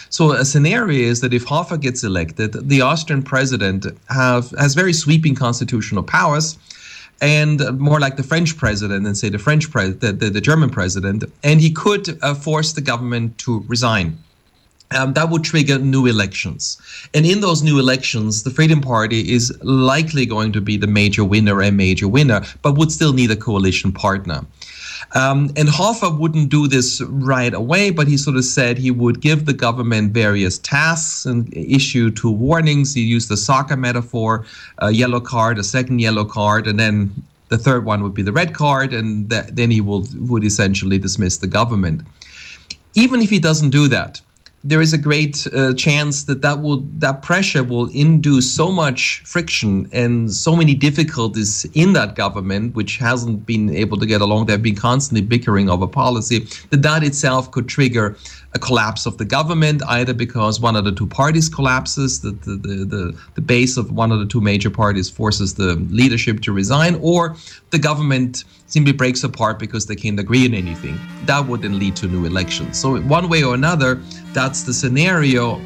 so 0.10 0.32
a 0.32 0.46
scenario 0.46 1.10
is 1.10 1.22
that 1.22 1.34
if 1.34 1.44
Hofer 1.46 1.78
gets 1.78 2.04
elected, 2.04 2.54
the 2.68 2.82
Austrian 2.82 3.24
president 3.24 3.86
have 4.10 4.52
has 4.52 4.74
very 4.74 4.94
sweeping 4.94 5.36
constitutional 5.36 6.04
powers, 6.04 6.58
and 7.22 7.80
more 7.80 8.00
like 8.00 8.18
the 8.18 8.24
French 8.24 8.58
president 8.58 9.04
than 9.04 9.16
say 9.16 9.30
the 9.30 9.40
French 9.40 9.70
pre- 9.70 9.92
the, 9.92 10.12
the, 10.12 10.30
the 10.30 10.42
German 10.42 10.70
president, 10.70 11.24
and 11.44 11.62
he 11.62 11.72
could 11.72 12.18
uh, 12.22 12.34
force 12.34 12.74
the 12.74 12.82
government 12.82 13.38
to 13.40 13.64
resign. 13.68 14.18
Um, 14.92 15.14
that 15.14 15.30
would 15.30 15.44
trigger 15.44 15.78
new 15.78 16.08
elections. 16.08 16.82
And 17.14 17.24
in 17.24 17.42
those 17.42 17.62
new 17.62 17.78
elections, 17.78 18.42
the 18.42 18.50
Freedom 18.50 18.82
Party 18.82 19.32
is 19.32 19.56
likely 19.62 20.26
going 20.26 20.52
to 20.54 20.62
be 20.62 20.78
the 20.78 20.88
major 20.88 21.24
winner 21.24 21.62
and 21.62 21.78
major 21.78 22.08
winner, 22.08 22.42
but 22.64 22.76
would 22.76 22.92
still 22.92 23.14
need 23.14 23.30
a 23.30 23.36
coalition 23.36 23.92
partner. 23.92 24.44
Um, 25.14 25.52
and 25.56 25.68
Hofer 25.68 26.10
wouldn't 26.10 26.50
do 26.50 26.68
this 26.68 27.02
right 27.02 27.54
away, 27.54 27.90
but 27.90 28.08
he 28.08 28.16
sort 28.16 28.38
of 28.38 28.46
said 28.46 28.78
he 28.78 28.92
would 28.92 29.22
give 29.22 29.46
the 29.46 29.54
government 29.54 30.12
various 30.14 30.60
tasks 30.60 31.26
and 31.26 31.52
issue 31.56 32.12
two 32.12 32.32
warnings. 32.32 32.94
He 32.94 33.02
used 33.02 33.30
the 33.30 33.38
soccer 33.38 33.76
metaphor 33.76 34.46
a 34.78 34.92
yellow 34.92 35.20
card, 35.20 35.58
a 35.58 35.64
second 35.64 36.00
yellow 36.00 36.26
card, 36.26 36.68
and 36.68 36.80
then 36.80 37.12
the 37.50 37.58
third 37.58 37.86
one 37.86 38.04
would 38.04 38.14
be 38.14 38.22
the 38.22 38.32
red 38.32 38.54
card, 38.54 38.94
and 38.94 39.30
that, 39.30 39.56
then 39.56 39.72
he 39.72 39.82
will, 39.82 40.06
would 40.16 40.44
essentially 40.44 41.00
dismiss 41.00 41.38
the 41.38 41.48
government. 41.48 42.02
Even 42.94 43.22
if 43.22 43.30
he 43.30 43.40
doesn't 43.40 43.72
do 43.72 43.88
that, 43.88 44.22
there 44.64 44.82
is 44.82 44.94
a 44.94 44.98
great 44.98 45.48
uh, 45.54 45.74
chance 45.74 46.24
that 46.26 46.42
that 46.42 46.62
will 46.62 46.82
that 46.98 47.22
pressure 47.22 47.64
will 47.64 47.90
induce 47.92 48.52
so 48.54 48.72
much 48.72 49.22
friction 49.26 49.90
and 49.94 50.32
so 50.34 50.56
many 50.56 50.76
difficulties 50.76 51.66
in 51.74 51.94
that 51.94 52.16
government 52.16 52.76
which 52.76 52.98
hasn't 52.98 53.46
been 53.46 53.74
able 53.74 53.98
to 53.98 54.06
get 54.06 54.22
along. 54.22 54.46
They've 54.46 54.62
been 54.62 54.76
constantly 54.76 55.22
bickering 55.22 55.70
over 55.70 55.88
policy 55.88 56.48
that 56.72 56.82
that 56.82 57.04
itself 57.04 57.52
could 57.52 57.68
trigger 57.70 58.18
a 58.54 58.60
collapse 58.60 59.06
of 59.06 59.18
the 59.18 59.26
government 59.26 59.82
either 59.88 60.14
because 60.14 60.60
one 60.60 60.76
of 60.76 60.84
the 60.84 60.92
two 60.92 61.06
parties 61.06 61.50
collapses 61.50 62.22
the, 62.22 62.32
the, 62.32 62.56
the, 62.56 63.18
the 63.36 63.42
base 63.42 63.78
of 63.78 63.92
one 63.92 64.12
of 64.12 64.20
the 64.20 64.26
two 64.26 64.42
major 64.42 64.72
parties 64.72 65.10
forces 65.10 65.54
the 65.54 65.76
leadership 65.90 66.42
to 66.42 66.52
resign 66.52 66.98
or 67.02 67.36
the 67.70 67.78
government 67.78 68.44
simply 68.66 68.92
breaks 68.92 69.24
apart 69.24 69.60
because 69.60 69.86
they 69.86 69.96
can't 69.96 70.20
agree 70.20 70.48
on 70.48 70.54
anything. 70.54 70.98
That 71.26 71.48
would 71.48 71.62
then 71.62 71.78
lead 71.78 71.96
to 71.98 72.08
new 72.08 72.26
elections. 72.26 72.80
So, 72.80 73.00
one 73.02 73.30
way 73.30 73.44
or 73.44 73.54
another, 73.54 73.96
that's 74.34 74.64
the 74.64 74.74
scenario. 74.74 75.62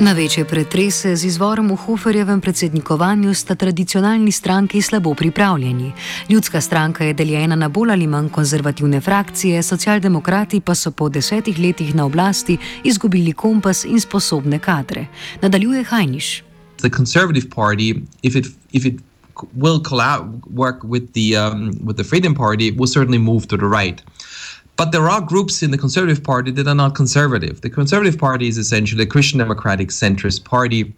Na 0.00 0.12
večje 0.12 0.44
pretrese 0.44 1.16
z 1.16 1.24
izvorom 1.24 1.68
v 1.68 1.76
Hoferjevem 1.76 2.40
predsednikovanju 2.40 3.34
sta 3.34 3.54
tradicionalni 3.54 4.32
stranki 4.32 4.82
slabo 4.82 5.14
pripravljeni. 5.14 5.92
Ljudska 6.28 6.60
stranka 6.60 7.04
je 7.04 7.14
deljena 7.14 7.56
na 7.56 7.68
bolj 7.68 7.92
ali 7.92 8.06
manj 8.06 8.28
konzervativne 8.28 9.00
frakcije, 9.00 9.62
socialdemokrati 9.62 10.60
pa 10.60 10.74
so 10.74 10.90
po 10.90 11.08
desetih 11.08 11.58
letih 11.58 11.94
na 11.94 12.04
oblasti 12.04 12.58
izgubili 12.84 13.32
kompas 13.32 13.84
in 13.84 14.00
sposobne 14.00 14.58
kadre. 14.58 15.06
Nadaljuje 15.42 15.84
Hajniš. 15.84 16.50
the 16.80 16.90
Conservative 16.90 17.50
Party, 17.50 18.02
if 18.22 18.36
it 18.36 18.46
if 18.72 18.84
it 18.86 19.00
will 19.56 19.80
collab, 19.80 20.42
work 20.50 20.82
with 20.82 21.12
the 21.12 21.36
um, 21.36 21.72
with 21.84 21.96
the 21.96 22.04
Freedom 22.04 22.34
Party, 22.34 22.70
will 22.70 22.86
certainly 22.86 23.18
move 23.18 23.48
to 23.48 23.56
the 23.56 23.66
right. 23.66 24.02
But 24.80 24.92
there 24.92 25.10
are 25.10 25.20
groups 25.20 25.62
in 25.62 25.72
the 25.72 25.76
Conservative 25.76 26.24
Party 26.24 26.50
that 26.52 26.66
are 26.66 26.74
not 26.74 26.94
conservative. 26.94 27.60
The 27.60 27.68
Conservative 27.68 28.16
Party 28.18 28.48
is 28.48 28.56
essentially 28.56 29.02
a 29.02 29.06
Christian 29.06 29.38
democratic 29.38 29.88
centrist 29.88 30.44
party 30.44 30.94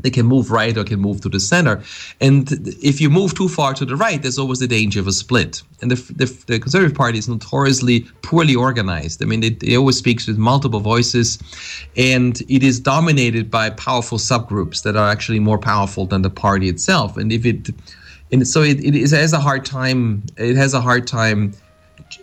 they 0.00 0.08
can 0.08 0.24
move 0.24 0.50
right 0.50 0.74
or 0.74 0.84
can 0.84 1.00
move 1.00 1.20
to 1.20 1.28
the 1.28 1.38
center. 1.38 1.82
And 2.22 2.50
if 2.82 2.98
you 2.98 3.10
move 3.10 3.34
too 3.34 3.50
far 3.50 3.74
to 3.74 3.84
the 3.84 3.94
right, 3.94 4.22
there's 4.22 4.38
always 4.38 4.60
the 4.60 4.66
danger 4.66 5.00
of 5.00 5.06
a 5.06 5.12
split. 5.12 5.62
And 5.82 5.90
the, 5.90 5.96
the, 6.14 6.44
the 6.46 6.58
Conservative 6.58 6.96
Party 6.96 7.18
is 7.18 7.28
notoriously 7.28 8.06
poorly 8.22 8.54
organized. 8.54 9.22
I 9.22 9.26
mean, 9.26 9.44
it, 9.44 9.62
it 9.62 9.76
always 9.76 9.98
speaks 9.98 10.26
with 10.26 10.38
multiple 10.38 10.80
voices, 10.80 11.38
and 11.98 12.40
it 12.48 12.62
is 12.62 12.80
dominated 12.80 13.50
by 13.50 13.68
powerful 13.68 14.16
subgroups 14.16 14.82
that 14.84 14.96
are 14.96 15.10
actually 15.10 15.40
more 15.40 15.58
powerful 15.58 16.06
than 16.06 16.22
the 16.22 16.30
party 16.30 16.70
itself. 16.70 17.18
And 17.18 17.30
if 17.32 17.44
it, 17.44 17.68
and 18.32 18.48
so 18.48 18.62
it, 18.62 18.82
it 18.82 18.94
has 19.10 19.34
a 19.34 19.40
hard 19.40 19.66
time. 19.66 20.22
It 20.38 20.56
has 20.56 20.72
a 20.72 20.80
hard 20.80 21.06
time 21.06 21.52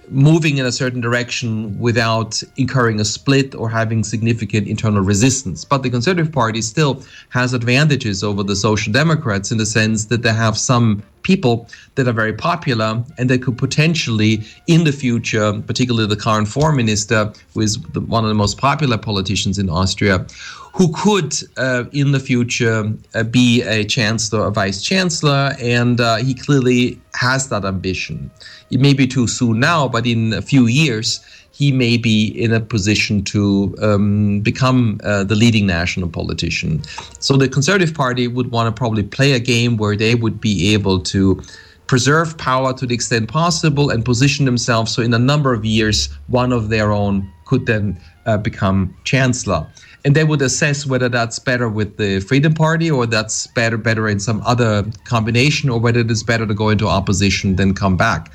moving 0.10 0.58
in 0.58 0.66
a 0.66 0.72
certain 0.72 1.02
direction 1.02 1.78
without 1.80 2.42
incurring 2.58 3.00
a 3.00 3.06
split 3.06 3.56
or 3.56 3.70
having 3.70 4.04
significant 4.04 4.68
internal 4.68 5.02
resistance. 5.02 5.66
But 5.66 5.84
the 5.84 5.90
Conservative 5.90 6.32
Party 6.32 6.62
still 6.62 7.04
has 7.30 7.54
advantages 7.54 8.24
over 8.24 8.44
the 8.44 8.56
Social 8.56 8.92
Democrats 8.94 9.52
in 9.52 9.58
the 9.58 9.66
sense 9.66 10.06
that 10.06 10.24
they 10.24 10.34
have 10.34 10.58
some 10.58 11.04
people 11.24 11.68
that 11.96 12.08
are 12.08 12.14
very 12.14 12.34
popular 12.34 13.04
and 13.18 13.30
they 13.30 13.38
could 13.38 13.58
potentially, 13.58 14.44
in 14.68 14.86
the 14.86 14.94
future, 14.94 15.62
particularly 15.68 16.08
the 16.08 16.16
current 16.16 16.48
foreign 16.48 16.78
minister, 16.78 17.34
who 17.54 17.62
is 17.62 17.78
the, 17.94 18.02
one 18.02 18.24
of 18.24 18.30
the 18.30 18.36
most 18.46 18.58
popular 18.58 18.98
politicians 18.98 19.60
in 19.60 19.70
Austria, 19.70 20.26
who 20.74 20.94
could, 20.94 21.34
uh, 21.58 21.86
in 21.92 22.12
the 22.12 22.20
future, 22.20 22.94
uh, 23.16 23.24
be 23.24 23.64
a 23.64 23.84
chancellor 23.84 24.42
or 24.42 24.52
vice 24.52 24.82
chancellor, 24.82 25.56
and 25.60 26.00
uh, 26.00 26.18
he 26.18 26.34
clearly 26.34 27.02
has 27.16 27.50
that 27.50 27.66
ambition. 27.66 28.30
It 28.70 28.80
may 28.80 28.94
be 28.94 29.08
too 29.08 29.28
soon 29.28 29.60
now, 29.60 29.88
but 29.88 30.06
in 30.06 30.34
a 30.34 30.42
few 30.42 30.68
years, 30.68 31.26
he 31.52 31.72
may 31.72 31.98
be 31.98 32.28
in 32.28 32.54
a 32.54 32.60
position 32.60 33.24
to 33.24 33.76
um, 33.82 34.42
become 34.42 35.00
uh, 35.04 35.24
the 35.24 35.36
leading 35.36 35.66
national 35.66 36.10
politician. 36.10 36.84
So 37.20 37.36
the 37.36 37.50
Conservative 37.50 37.96
Party 37.96 38.28
would 38.28 38.52
want 38.52 38.74
to 38.74 38.78
probably 38.78 39.04
play 39.04 39.32
a 39.32 39.40
game 39.40 39.78
where 39.78 39.96
they 39.96 40.14
would 40.14 40.40
be 40.40 40.74
able 40.74 41.00
to 41.00 41.42
preserve 41.88 42.38
power 42.38 42.74
to 42.74 42.86
the 42.86 42.94
extent 42.94 43.30
possible 43.30 43.90
and 43.90 44.04
position 44.04 44.46
themselves 44.46 44.94
so 44.94 45.02
in 45.02 45.14
a 45.14 45.20
number 45.20 45.54
of 45.54 45.64
years 45.64 46.10
one 46.28 46.52
of 46.52 46.68
their 46.68 46.92
own 46.92 47.32
could 47.46 47.66
then 47.66 47.98
uh, 48.26 48.38
become 48.38 48.94
chancellor 49.06 49.66
and 50.04 50.16
they 50.16 50.26
would 50.26 50.42
assess 50.42 50.86
whether 50.86 51.10
that's 51.10 51.40
better 51.40 51.70
with 51.70 51.96
the 51.96 52.20
freedom 52.20 52.54
party 52.54 52.92
or 52.92 53.06
that's 53.06 53.48
better 53.48 53.78
better 53.78 54.08
in 54.10 54.20
some 54.20 54.42
other 54.46 54.86
combination 55.06 55.70
or 55.70 55.80
whether 55.80 56.02
it 56.02 56.12
is 56.12 56.24
better 56.24 56.46
to 56.46 56.54
go 56.54 56.70
into 56.70 56.88
opposition 56.88 57.56
than 57.56 57.74
come 57.74 57.96
back 57.96 58.32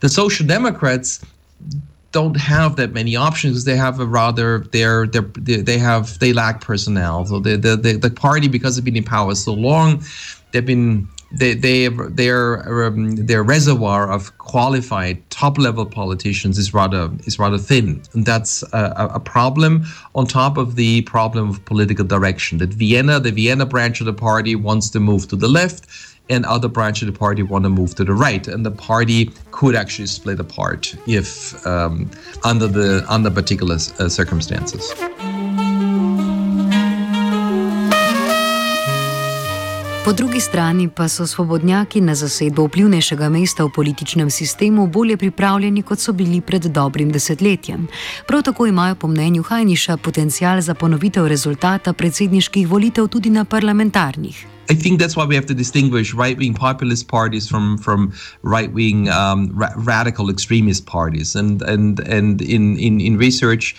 the 0.00 0.08
social 0.08 0.46
democrats 0.46 1.24
don't 2.12 2.36
have 2.36 2.76
that 2.76 2.92
many 2.92 3.14
options. 3.14 3.64
They 3.64 3.76
have 3.76 4.00
a 4.00 4.06
rather 4.06 4.60
they're, 4.72 5.06
they're 5.06 5.22
they 5.22 5.78
have 5.78 6.18
they 6.18 6.32
lack 6.32 6.60
personnel. 6.60 7.26
So 7.26 7.40
the 7.40 7.56
the, 7.56 7.76
the, 7.76 8.10
party 8.10 8.48
because 8.48 8.76
they've 8.76 8.84
been 8.84 8.96
in 8.96 9.04
power 9.04 9.34
so 9.34 9.52
long, 9.52 10.02
they've 10.52 10.64
been 10.64 11.08
they 11.32 11.54
they 11.54 11.88
their 11.88 12.86
um, 12.86 13.16
their 13.16 13.42
reservoir 13.42 14.10
of 14.10 14.36
qualified 14.38 15.28
top 15.30 15.58
level 15.58 15.84
politicians 15.84 16.56
is 16.56 16.72
rather 16.72 17.10
is 17.24 17.38
rather 17.38 17.58
thin, 17.58 18.02
and 18.12 18.24
that's 18.24 18.62
a, 18.72 19.10
a, 19.14 19.20
problem 19.20 19.84
on 20.14 20.26
top 20.26 20.56
of 20.56 20.76
the 20.76 21.02
problem 21.02 21.50
of 21.50 21.64
political 21.64 22.04
direction. 22.04 22.58
That 22.58 22.70
Vienna, 22.70 23.18
the 23.18 23.32
Vienna 23.32 23.66
branch 23.66 24.00
of 24.00 24.06
the 24.06 24.12
party, 24.12 24.54
wants 24.54 24.88
to 24.90 25.00
move 25.00 25.26
to 25.28 25.36
the 25.36 25.48
left, 25.48 25.88
and 26.30 26.46
other 26.46 26.68
branch 26.68 27.02
of 27.02 27.06
the 27.06 27.18
party 27.18 27.42
want 27.42 27.64
to 27.64 27.70
move 27.70 27.96
to 27.96 28.04
the 28.04 28.14
right, 28.14 28.46
and 28.46 28.64
the 28.64 28.70
party 28.70 29.32
could 29.50 29.74
actually 29.74 30.06
split 30.06 30.38
apart 30.38 30.94
if 31.06 31.66
um, 31.66 32.08
under 32.44 32.68
the 32.68 33.04
under 33.08 33.30
particular 33.30 33.74
uh, 33.74 34.08
circumstances. 34.08 34.94
Po 40.06 40.12
drugi 40.12 40.40
strani 40.40 40.88
pa 40.88 41.08
so 41.08 41.26
svobodnjaki 41.26 42.00
na 42.00 42.14
zasedbo 42.14 42.68
vplivnejšega 42.70 43.26
mesta 43.28 43.64
v 43.66 43.72
političnem 43.74 44.30
sistemu 44.30 44.86
bolje 44.86 45.16
pripravljeni, 45.16 45.82
kot 45.82 45.98
so 45.98 46.12
bili 46.12 46.38
pred 46.40 46.62
dobrim 46.62 47.10
desetletjem. 47.10 47.88
Prav 48.26 48.42
tako 48.42 48.66
imajo 48.66 48.94
po 48.94 49.08
mnenju 49.08 49.42
Hajniša 49.42 49.96
potencial 49.96 50.60
za 50.60 50.74
ponovitev 50.74 51.26
rezultata 51.26 51.92
predsedniških 51.92 52.68
volitev 52.68 53.08
tudi 53.08 53.30
na 53.30 53.44
parlamentarnih. 53.44 54.46
I 54.70 54.74
think 54.74 55.00
that's 55.00 55.16
why 55.16 55.26
we 55.26 55.34
have 55.34 55.46
to 55.46 55.54
distinguish 55.54 56.14
right-wing 56.14 56.54
populist 56.54 57.08
parties 57.08 57.48
from 57.48 57.78
from 57.78 58.12
right-wing 58.42 59.08
um, 59.10 59.50
ra- 59.58 59.74
radical 59.76 60.30
extremist 60.30 60.86
parties, 60.86 61.34
and 61.34 61.62
and 61.62 62.00
and 62.00 62.42
in 62.42 62.78
in 62.78 63.00
in 63.00 63.18
research. 63.18 63.74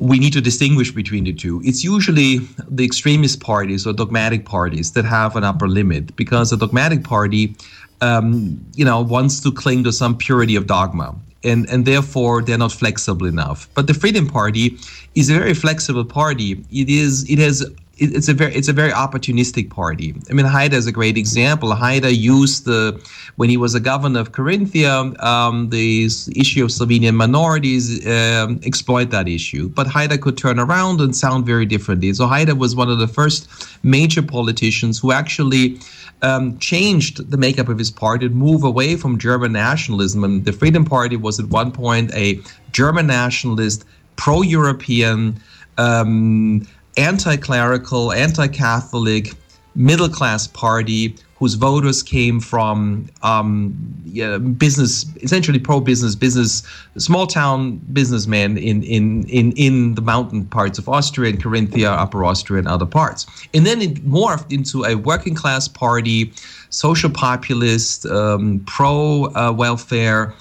We 0.00 0.18
need 0.18 0.32
to 0.34 0.40
distinguish 0.40 0.92
between 0.92 1.24
the 1.24 1.32
two. 1.32 1.60
It's 1.64 1.82
usually 1.84 2.38
the 2.68 2.84
extremist 2.84 3.40
parties 3.40 3.86
or 3.86 3.92
dogmatic 3.92 4.44
parties 4.44 4.92
that 4.92 5.04
have 5.04 5.36
an 5.36 5.44
upper 5.44 5.68
limit 5.68 6.14
because 6.16 6.52
a 6.52 6.56
dogmatic 6.56 7.04
party, 7.04 7.54
um, 8.00 8.64
you 8.74 8.84
know, 8.84 9.00
wants 9.00 9.40
to 9.40 9.52
cling 9.52 9.84
to 9.84 9.92
some 9.92 10.16
purity 10.16 10.56
of 10.56 10.66
dogma 10.66 11.14
and 11.44 11.68
and 11.70 11.86
therefore 11.86 12.42
they're 12.42 12.58
not 12.58 12.72
flexible 12.72 13.26
enough. 13.26 13.68
But 13.74 13.86
the 13.86 13.94
Freedom 13.94 14.26
Party 14.26 14.76
is 15.14 15.30
a 15.30 15.34
very 15.34 15.54
flexible 15.54 16.04
party. 16.04 16.64
It 16.70 16.88
is 16.88 17.28
it 17.30 17.38
has 17.38 17.64
it's 17.98 18.28
a 18.28 18.34
very 18.34 18.54
it's 18.54 18.68
a 18.68 18.72
very 18.72 18.90
opportunistic 18.90 19.70
party. 19.70 20.14
I 20.30 20.32
mean, 20.32 20.46
Haider 20.46 20.74
is 20.74 20.86
a 20.86 20.92
great 20.92 21.16
example. 21.16 21.70
Haider 21.70 22.16
used 22.16 22.64
the 22.64 23.00
when 23.36 23.50
he 23.50 23.56
was 23.56 23.74
a 23.74 23.80
governor 23.80 24.20
of 24.20 24.32
Carinthia, 24.32 25.20
um, 25.22 25.70
the 25.70 26.04
issue 26.04 26.64
of 26.64 26.70
Slovenian 26.70 27.14
minorities, 27.14 28.06
um, 28.06 28.60
exploit 28.64 29.10
that 29.10 29.28
issue. 29.28 29.68
But 29.68 29.86
Haider 29.86 30.20
could 30.20 30.38
turn 30.38 30.58
around 30.58 31.00
and 31.00 31.14
sound 31.14 31.46
very 31.46 31.66
differently. 31.66 32.12
So 32.14 32.26
Haider 32.26 32.56
was 32.56 32.74
one 32.74 32.90
of 32.90 32.98
the 32.98 33.08
first 33.08 33.48
major 33.82 34.22
politicians 34.22 34.98
who 34.98 35.12
actually 35.12 35.78
um, 36.22 36.58
changed 36.58 37.30
the 37.30 37.36
makeup 37.36 37.68
of 37.68 37.78
his 37.78 37.90
party 37.90 38.26
and 38.26 38.34
move 38.34 38.64
away 38.64 38.96
from 38.96 39.18
German 39.18 39.52
nationalism. 39.52 40.24
And 40.24 40.44
the 40.44 40.52
Freedom 40.52 40.84
Party 40.84 41.16
was 41.16 41.38
at 41.38 41.46
one 41.46 41.72
point 41.72 42.12
a 42.14 42.40
German 42.72 43.06
nationalist, 43.06 43.84
pro-European. 44.16 45.40
Um, 45.78 46.66
anti-clerical, 46.98 48.12
anti-Catholic, 48.12 49.32
middle-class 49.74 50.48
party 50.48 51.14
whose 51.36 51.54
voters 51.54 52.02
came 52.02 52.40
from 52.40 53.06
um, 53.22 53.72
yeah, 54.04 54.38
business, 54.38 55.06
essentially 55.22 55.58
pro-business, 55.60 56.16
business, 56.16 56.64
small-town 56.96 57.76
businessmen 57.92 58.58
in, 58.58 58.82
in 58.82 59.24
in 59.28 59.52
in 59.52 59.94
the 59.94 60.02
mountain 60.02 60.44
parts 60.46 60.78
of 60.80 60.88
Austria 60.88 61.30
and 61.30 61.40
Carinthia, 61.40 61.96
Upper 61.96 62.24
Austria, 62.24 62.58
and 62.58 62.66
other 62.66 62.86
parts. 62.86 63.24
And 63.54 63.64
then 63.64 63.80
it 63.80 64.04
morphed 64.04 64.52
into 64.52 64.84
a 64.84 64.96
working-class 64.96 65.68
party, 65.68 66.32
social 66.70 67.10
populist, 67.10 68.04
um, 68.06 68.60
pro-welfare. 68.66 70.32
Uh, 70.32 70.34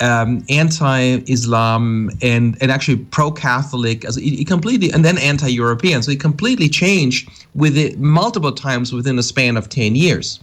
um, 0.00 0.44
anti-Islam 0.48 2.10
and 2.22 2.56
and 2.60 2.70
actually 2.70 2.96
pro-Catholic, 2.96 4.04
as 4.04 4.16
it 4.16 4.46
completely, 4.46 4.90
and 4.92 5.04
then 5.04 5.18
anti-European. 5.18 6.02
So 6.02 6.10
it 6.12 6.20
completely 6.20 6.68
changed 6.68 7.28
with 7.54 7.76
it 7.76 7.98
multiple 7.98 8.52
times 8.52 8.92
within 8.92 9.18
a 9.18 9.22
span 9.22 9.56
of 9.56 9.68
ten 9.68 9.94
years. 9.94 10.40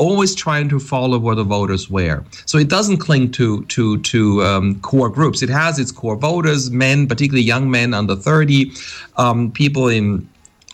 Always 0.00 0.34
trying 0.34 0.68
to 0.68 0.78
follow 0.78 1.18
where 1.18 1.34
the 1.34 1.42
voters 1.42 1.90
were. 1.90 2.22
So 2.46 2.58
it 2.58 2.68
doesn't 2.68 2.98
cling 2.98 3.32
to 3.32 3.64
to 3.64 3.98
to 3.98 4.42
um, 4.44 4.80
core 4.80 5.10
groups. 5.10 5.42
It 5.42 5.50
has 5.50 5.78
its 5.78 5.90
core 5.90 6.16
voters, 6.16 6.70
men, 6.70 7.08
particularly 7.08 7.42
young 7.42 7.70
men 7.70 7.94
under 7.94 8.14
thirty, 8.14 8.70
um, 9.16 9.50
people 9.50 9.88
in 9.88 10.28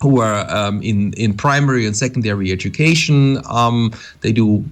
who 0.04 0.20
are 0.20 0.44
um, 0.54 0.82
in 0.82 1.14
in 1.14 1.32
primary 1.32 1.86
and 1.86 1.96
secondary 1.96 2.52
education. 2.52 3.38
Um, 3.48 3.90
they 4.20 4.32
do 4.32 4.62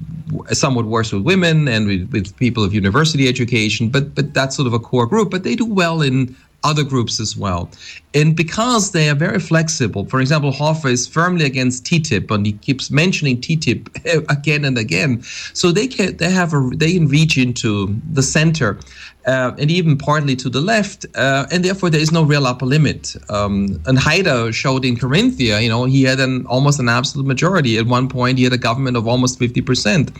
somewhat 0.50 0.84
worse 0.84 1.10
with 1.10 1.22
women 1.22 1.68
and 1.68 1.86
with, 1.86 2.12
with 2.12 2.36
people 2.36 2.62
of 2.62 2.74
university 2.74 3.28
education, 3.28 3.88
but 3.88 4.14
but 4.14 4.34
that's 4.34 4.54
sort 4.54 4.66
of 4.66 4.74
a 4.74 4.78
core 4.78 5.06
group. 5.06 5.30
But 5.30 5.42
they 5.42 5.56
do 5.56 5.64
well 5.64 6.02
in 6.02 6.36
other 6.64 6.84
groups 6.84 7.18
as 7.18 7.36
well. 7.36 7.70
And 8.14 8.36
because 8.36 8.92
they 8.92 9.08
are 9.08 9.14
very 9.14 9.40
flexible, 9.40 10.04
for 10.04 10.20
example, 10.20 10.52
Hofer 10.52 10.88
is 10.88 11.06
firmly 11.06 11.44
against 11.44 11.84
TTIP, 11.84 12.30
and 12.30 12.46
he 12.46 12.52
keeps 12.52 12.90
mentioning 12.90 13.40
TTIP 13.40 13.82
again 14.36 14.64
and 14.64 14.78
again. 14.78 15.22
So 15.54 15.72
they 15.72 15.86
can 15.86 16.16
they 16.18 16.30
have 16.30 16.52
a 16.52 16.70
they 16.76 16.92
can 16.92 17.08
reach 17.08 17.38
into 17.38 17.98
the 18.12 18.22
center, 18.22 18.78
uh, 19.26 19.52
and 19.58 19.70
even 19.70 19.96
partly 19.96 20.36
to 20.36 20.48
the 20.50 20.60
left, 20.60 21.06
uh, 21.14 21.46
and 21.52 21.64
therefore 21.64 21.90
there 21.90 22.00
is 22.00 22.10
no 22.12 22.22
real 22.22 22.46
upper 22.46 22.66
limit. 22.66 23.16
Um, 23.28 23.80
and 23.86 23.98
Haider 23.98 24.52
showed 24.52 24.84
in 24.84 24.96
Carinthia, 24.96 25.62
you 25.62 25.68
know, 25.68 25.84
he 25.84 26.02
had 26.02 26.20
an 26.20 26.46
almost 26.46 26.80
an 26.80 26.88
absolute 26.88 27.26
majority. 27.26 27.78
At 27.78 27.86
one 27.86 28.08
point, 28.08 28.38
he 28.38 28.44
had 28.44 28.52
a 28.52 28.58
government 28.58 28.96
of 28.96 29.06
almost 29.06 29.38
fifty 29.38 29.60
percent. 29.60 30.10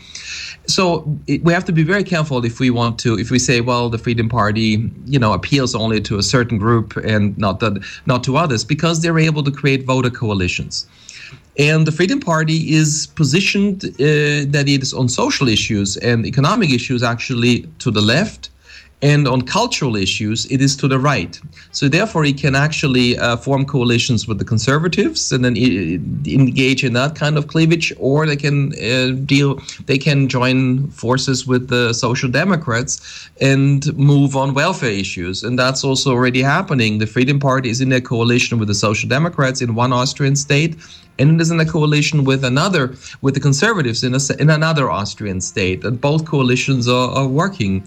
So 0.65 1.03
it, 1.27 1.43
we 1.43 1.51
have 1.51 1.65
to 1.65 1.73
be 1.73 1.83
very 1.83 2.03
careful 2.03 2.45
if 2.45 2.59
we 2.59 2.69
want 2.69 2.97
to, 2.99 3.19
if 3.19 3.29
we 3.29 3.39
say, 3.39 3.59
well, 3.59 3.89
the 3.89 3.97
Freedom 3.97 4.29
Party, 4.29 4.89
you 5.05 5.19
know, 5.19 5.33
appeals 5.33 5.75
only 5.75 5.99
to 6.01 6.17
a 6.17 6.23
certain 6.23 6.57
group 6.57 6.95
and 6.97 7.37
not 7.37 7.59
that 7.59 7.83
not 8.05 8.23
to 8.23 8.37
others, 8.37 8.63
because 8.63 9.01
they're 9.01 9.19
able 9.19 9.43
to 9.43 9.51
create 9.51 9.85
voter 9.85 10.09
coalitions. 10.09 10.87
And 11.59 11.85
the 11.85 11.91
Freedom 11.91 12.19
Party 12.19 12.73
is 12.73 13.07
positioned 13.15 13.83
uh, 13.85 14.49
that 14.49 14.65
it 14.67 14.81
is 14.81 14.93
on 14.93 15.07
social 15.07 15.47
issues 15.47 15.97
and 15.97 16.25
economic 16.25 16.71
issues 16.71 17.03
actually 17.03 17.67
to 17.77 17.91
the 17.91 18.01
left 18.01 18.49
and 19.03 19.27
on 19.27 19.41
cultural 19.41 19.97
issues, 19.97 20.45
it 20.45 20.61
is 20.61 20.77
to 20.77 20.87
the 20.87 20.97
right. 20.97 21.39
So 21.71 21.89
therefore, 21.89 22.23
he 22.23 22.31
can 22.31 22.55
actually 22.55 23.17
uh, 23.17 23.35
form 23.35 23.65
coalitions 23.65 24.29
with 24.29 24.39
the 24.39 24.45
conservatives 24.45 25.31
and 25.33 25.43
then 25.43 25.57
engage 25.57 26.85
in 26.85 26.93
that 26.93 27.13
kind 27.13 27.37
of 27.37 27.47
cleavage, 27.47 27.91
or 27.99 28.25
they 28.25 28.37
can 28.37 28.71
uh, 28.79 29.11
deal. 29.25 29.61
They 29.87 29.97
can 29.97 30.29
join 30.29 30.87
forces 30.91 31.45
with 31.45 31.67
the 31.67 31.93
social 31.93 32.29
democrats 32.29 33.29
and 33.41 33.93
move 33.97 34.37
on 34.37 34.53
welfare 34.53 34.89
issues, 34.89 35.43
and 35.43 35.59
that's 35.59 35.83
also 35.83 36.11
already 36.11 36.41
happening. 36.41 36.99
The 36.99 37.07
Freedom 37.07 37.39
Party 37.41 37.69
is 37.69 37.81
in 37.81 37.91
a 37.91 37.99
coalition 37.99 38.57
with 38.57 38.69
the 38.69 38.75
social 38.75 39.09
democrats 39.09 39.61
in 39.61 39.75
one 39.75 39.91
Austrian 39.91 40.37
state 40.37 40.77
and 41.19 41.35
it 41.35 41.41
is 41.41 41.51
in 41.51 41.59
a 41.59 41.65
coalition 41.65 42.23
with 42.23 42.43
another 42.43 42.95
with 43.21 43.35
the 43.35 43.39
conservatives 43.39 44.03
in 44.03 44.15
a, 44.15 44.19
in 44.39 44.49
another 44.49 44.89
Austrian 44.89 45.39
state 45.39 45.83
and 45.83 46.01
both 46.01 46.25
coalitions 46.25 46.87
are, 46.87 47.11
are 47.11 47.27
working 47.27 47.83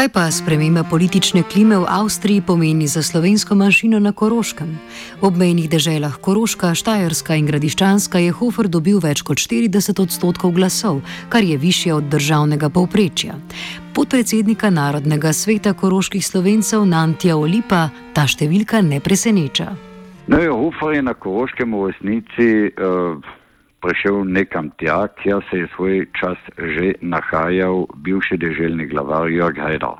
Kaj 0.00 0.08
pa 0.08 0.30
sprememba 0.32 0.80
politične 0.90 1.42
klime 1.44 1.76
v 1.76 1.84
Avstriji 1.84 2.40
pomeni 2.40 2.86
za 2.88 3.02
slovensko 3.02 3.52
manjšino 3.54 3.98
na 4.00 4.12
Koroškem? 4.16 4.78
V 5.20 5.26
obmejnih 5.28 5.68
deželah 5.68 6.16
Koroška, 6.24 6.72
Štajerska 6.72 7.36
in 7.36 7.44
Gradiščanska 7.44 8.16
je 8.24 8.32
Hofer 8.32 8.72
dobil 8.72 8.96
več 8.96 9.20
kot 9.20 9.36
40 9.36 10.00
odstotkov 10.00 10.56
glasov, 10.56 11.02
kar 11.28 11.44
je 11.44 11.58
više 11.60 11.92
od 11.92 12.08
državnega 12.08 12.70
povprečja. 12.72 13.36
Podpredsednika 13.92 14.70
Narodnega 14.70 15.34
sveta 15.36 15.74
koroških 15.76 16.24
slovencev 16.24 16.88
Nantija 16.88 17.36
Olipa 17.36 17.90
ta 18.16 18.24
številka 18.24 18.80
ne 18.80 19.04
preseneča. 19.04 19.68
No, 20.32 20.40
jo, 20.40 20.56
Hofer 20.64 20.96
je 20.96 21.04
na 21.04 21.12
Koroškem 21.12 21.76
v 21.76 21.92
resnici. 21.92 22.72
Uh 22.72 23.20
prišel 23.80 24.24
nekam 24.24 24.70
tja, 24.78 25.08
kjer 25.20 25.42
se 25.50 25.58
je 25.58 25.68
svoj 25.74 26.06
čas 26.20 26.38
že 26.58 26.94
nahajal 27.00 27.86
bivši 27.96 28.36
deželni 28.36 28.86
glavar 28.86 29.28
Jörg 29.28 29.58
Haider. 29.58 29.98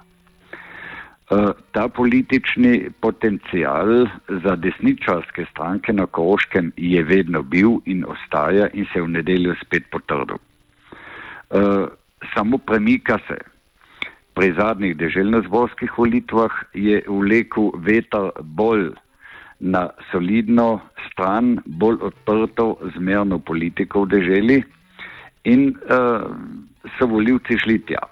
Uh, 1.30 1.54
ta 1.70 1.86
politični 1.88 2.90
potencial 3.00 4.06
za 4.28 4.56
desničarske 4.56 5.46
stranke 5.52 5.92
na 5.92 6.06
Koroškem 6.06 6.72
je 6.76 7.04
vedno 7.04 7.42
bil 7.42 7.78
in 7.86 8.02
ostaja 8.02 8.66
in 8.74 8.86
se 8.92 9.02
v 9.02 9.08
nedeljo 9.08 9.54
spet 9.62 9.86
potrdil. 9.90 10.42
Uh, 11.50 11.86
samo 12.34 12.58
premika 12.58 13.18
se. 13.28 13.38
Pri 14.34 14.52
zadnjih 14.58 14.96
deželno-zborskih 14.96 15.94
volitvah 15.98 16.50
je 16.74 17.02
vlekel 17.06 17.70
veter 17.78 18.30
bolj 18.42 18.90
na 19.60 19.88
solidno 20.10 20.80
stran, 21.10 21.58
bolj 21.66 22.00
odprto, 22.02 22.76
zmerno 22.96 23.38
politiko 23.38 24.04
v 24.04 24.16
deželi 24.16 24.58
in 25.44 25.70
uh, 25.72 26.24
so 26.96 27.06
voljivci 27.06 27.58
šli 27.60 27.78
tja. 27.88 28.02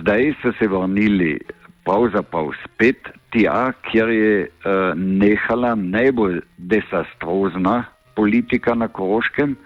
Zdaj 0.00 0.34
so 0.42 0.52
se 0.58 0.68
vrnili 0.68 1.38
pravzaprav 1.84 2.52
spet 2.64 3.10
tja, 3.34 3.72
kjer 3.90 4.08
je 4.08 4.36
uh, 4.46 4.94
nehala 4.96 5.74
najbolj 5.74 6.40
desastrozna 6.56 7.84
politika 8.16 8.74
na 8.74 8.88
Koroškem, 8.88 9.56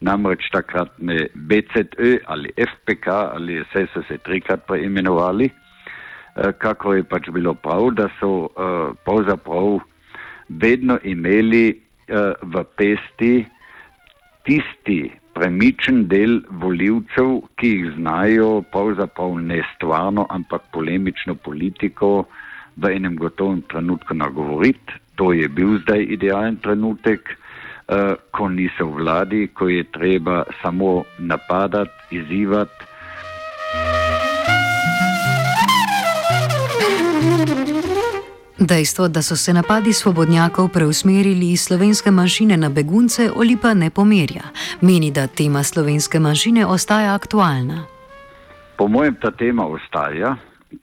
namreč 0.00 0.50
takratne 0.52 1.28
BZÖ 1.34 2.18
ali 2.26 2.52
FPK 2.60 3.08
ali 3.08 3.62
vse 3.62 3.86
so 3.94 4.04
se 4.08 4.18
trikrat 4.18 4.66
preimenovali, 4.68 5.48
uh, 5.48 6.52
kako 6.58 6.94
je 6.94 7.04
pač 7.04 7.32
bilo 7.32 7.54
prav, 7.54 7.90
da 7.96 8.08
so 8.20 8.30
uh, 8.44 8.92
pravzaprav 9.04 9.80
vedno 10.48 10.98
imeli 11.02 11.72
uh, 11.72 12.32
v 12.42 12.64
pesti 12.76 13.44
tisti 14.44 15.10
premičen 15.34 16.04
del 16.08 16.40
voljivcev, 16.62 17.40
ki 17.58 17.70
jih 17.70 17.92
znajo 17.96 18.62
pravzaprav 18.72 19.38
ne 19.40 19.62
stvarno, 19.74 20.26
ampak 20.30 20.68
polemično 20.72 21.34
politiko 21.34 22.24
v 22.76 22.92
enem 22.96 23.16
gotovem 23.16 23.62
trenutku 23.70 24.14
nagovoriti. 24.14 25.00
To 25.16 25.32
je 25.32 25.48
bil 25.48 25.78
zdaj 25.82 26.06
idealen 26.16 26.56
trenutek, 26.62 27.30
uh, 27.30 28.14
ko 28.30 28.48
niso 28.48 28.86
vladi, 28.86 29.48
ko 29.54 29.68
je 29.68 29.84
treba 29.84 30.42
samo 30.62 31.04
napadati, 31.18 32.18
izzivati. 32.18 32.93
Dejstvo, 38.66 39.08
da 39.08 39.22
so 39.22 39.36
se 39.36 39.52
napadi 39.52 39.92
svobodnjakov 39.92 40.68
preusmerili 40.68 41.52
iz 41.52 41.60
slovenske 41.60 42.10
manjšine 42.10 42.56
na 42.56 42.68
begunce, 42.68 43.28
ali 43.36 43.56
pa 43.62 43.74
ne 43.74 43.90
pomerja. 43.90 44.42
Meni, 44.80 45.10
da 45.10 45.26
tema 45.26 45.62
slovenske 45.62 46.20
manjšine 46.20 46.66
ostaja 46.66 47.14
aktualna. 47.14 47.84
Po 48.78 48.88
mojem 48.88 49.16
ta 49.20 49.30
tema 49.30 49.66
ostaja, 49.66 50.36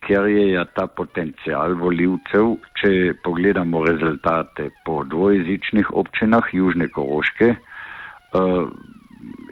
ker 0.05 0.29
je 0.29 0.51
ja 0.51 0.65
ta 0.65 0.87
potencial 0.87 1.73
voljivcev, 1.79 2.53
če 2.81 3.13
pogledamo 3.23 3.85
rezultate 3.85 4.69
po 4.85 5.03
dvojezičnih 5.03 5.93
občinah 5.93 6.53
Južne 6.53 6.87
Koroške, 6.87 7.55
uh, 7.55 8.69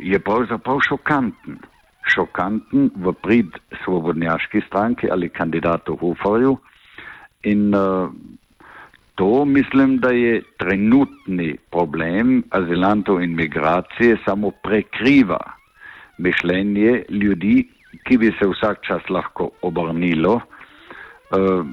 je 0.01 0.19
pravzaprav 0.19 0.79
šokanten. 0.87 1.59
Šokanten 2.09 2.89
v 2.95 3.13
prid 3.21 3.57
svobodnjaški 3.83 4.61
stranki 4.67 5.09
ali 5.11 5.29
kandidatu 5.29 5.95
Hoferju. 5.95 6.57
In 7.43 7.73
uh, 7.75 8.12
to 9.15 9.45
mislim, 9.45 9.97
da 9.97 10.10
je 10.10 10.41
trenutni 10.58 11.58
problem 11.71 12.43
azilantov 12.49 13.21
in 13.23 13.36
migracije 13.36 14.17
samo 14.25 14.52
prekriva 14.52 15.39
mišljenje 16.17 17.04
ljudi, 17.10 17.67
ki 18.04 18.17
bi 18.17 18.32
se 18.39 18.47
vsak 18.47 18.82
čas 18.88 19.10
lahko 19.10 19.49
obrnilo. 19.62 20.36
Uh, 20.36 21.65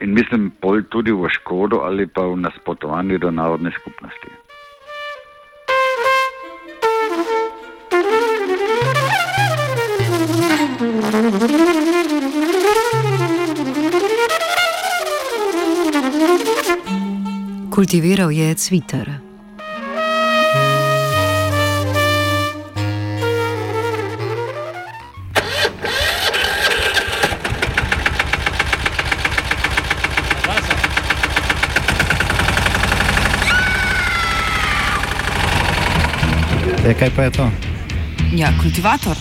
in 0.00 0.14
mislim, 0.14 0.50
pol 0.60 0.82
tudi 0.88 1.12
v 1.12 1.28
škodo 1.28 1.82
ali 1.84 2.06
pa 2.06 2.24
v 2.26 2.36
nasprotovanju 2.40 3.18
do 3.18 3.30
narodne 3.30 3.70
skupnosti. 3.80 4.39
Kultiviral 17.80 18.28
je 18.32 18.54
cviter. 18.54 19.08
E, 36.84 36.94
kaj 36.98 37.10
pa 37.16 37.22
je 37.22 37.30
to? 37.30 37.50
Ja, 38.36 38.52
kultivator. 38.62 39.16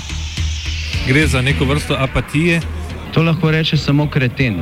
Gre 1.07 1.27
za 1.27 1.41
neko 1.41 1.65
vrsto 1.65 1.95
apatije. 1.95 2.59
To 3.13 3.23
lahko 3.23 3.51
reče 3.51 3.77
samo 3.77 4.09
kreten, 4.09 4.59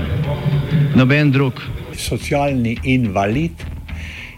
noben 0.95 1.31
drug. 1.31 1.53
Socialni 1.97 2.77
invalid 2.83 3.66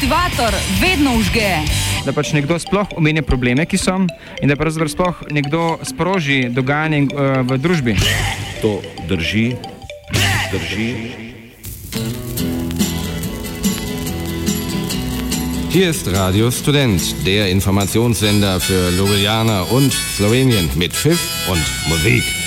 Kultivator 0.00 0.54
vedno 0.80 1.12
užge. 1.20 1.58
Da 2.06 2.12
pač 2.16 2.30
nekdo 2.32 2.56
sploh 2.56 2.88
omenja 2.96 3.20
probleme, 3.20 3.66
ki 3.68 3.76
so, 3.76 3.98
in 4.40 4.48
da 4.48 4.56
pravzaprav 4.56 4.88
sploh 4.88 5.18
nekdo 5.28 5.76
sproži 5.84 6.38
dogajanje 6.48 7.02
uh, 7.12 7.42
v 7.44 7.58
družbi. 7.60 7.94
To 8.64 8.80
drži, 9.10 9.44
drži. 10.56 10.88
Hier 15.68 15.92
ist 15.92 16.08
Radio 16.08 16.48
Student, 16.48 17.04
der 17.28 17.52
Informationssender 17.52 18.56
für 18.56 18.96
Ljubljana 18.96 19.68
und 19.68 19.92
Slowenien 19.92 20.70
mit 20.80 20.96
Pfiff 20.96 21.20
und 21.44 21.66
Musik. 21.92 22.39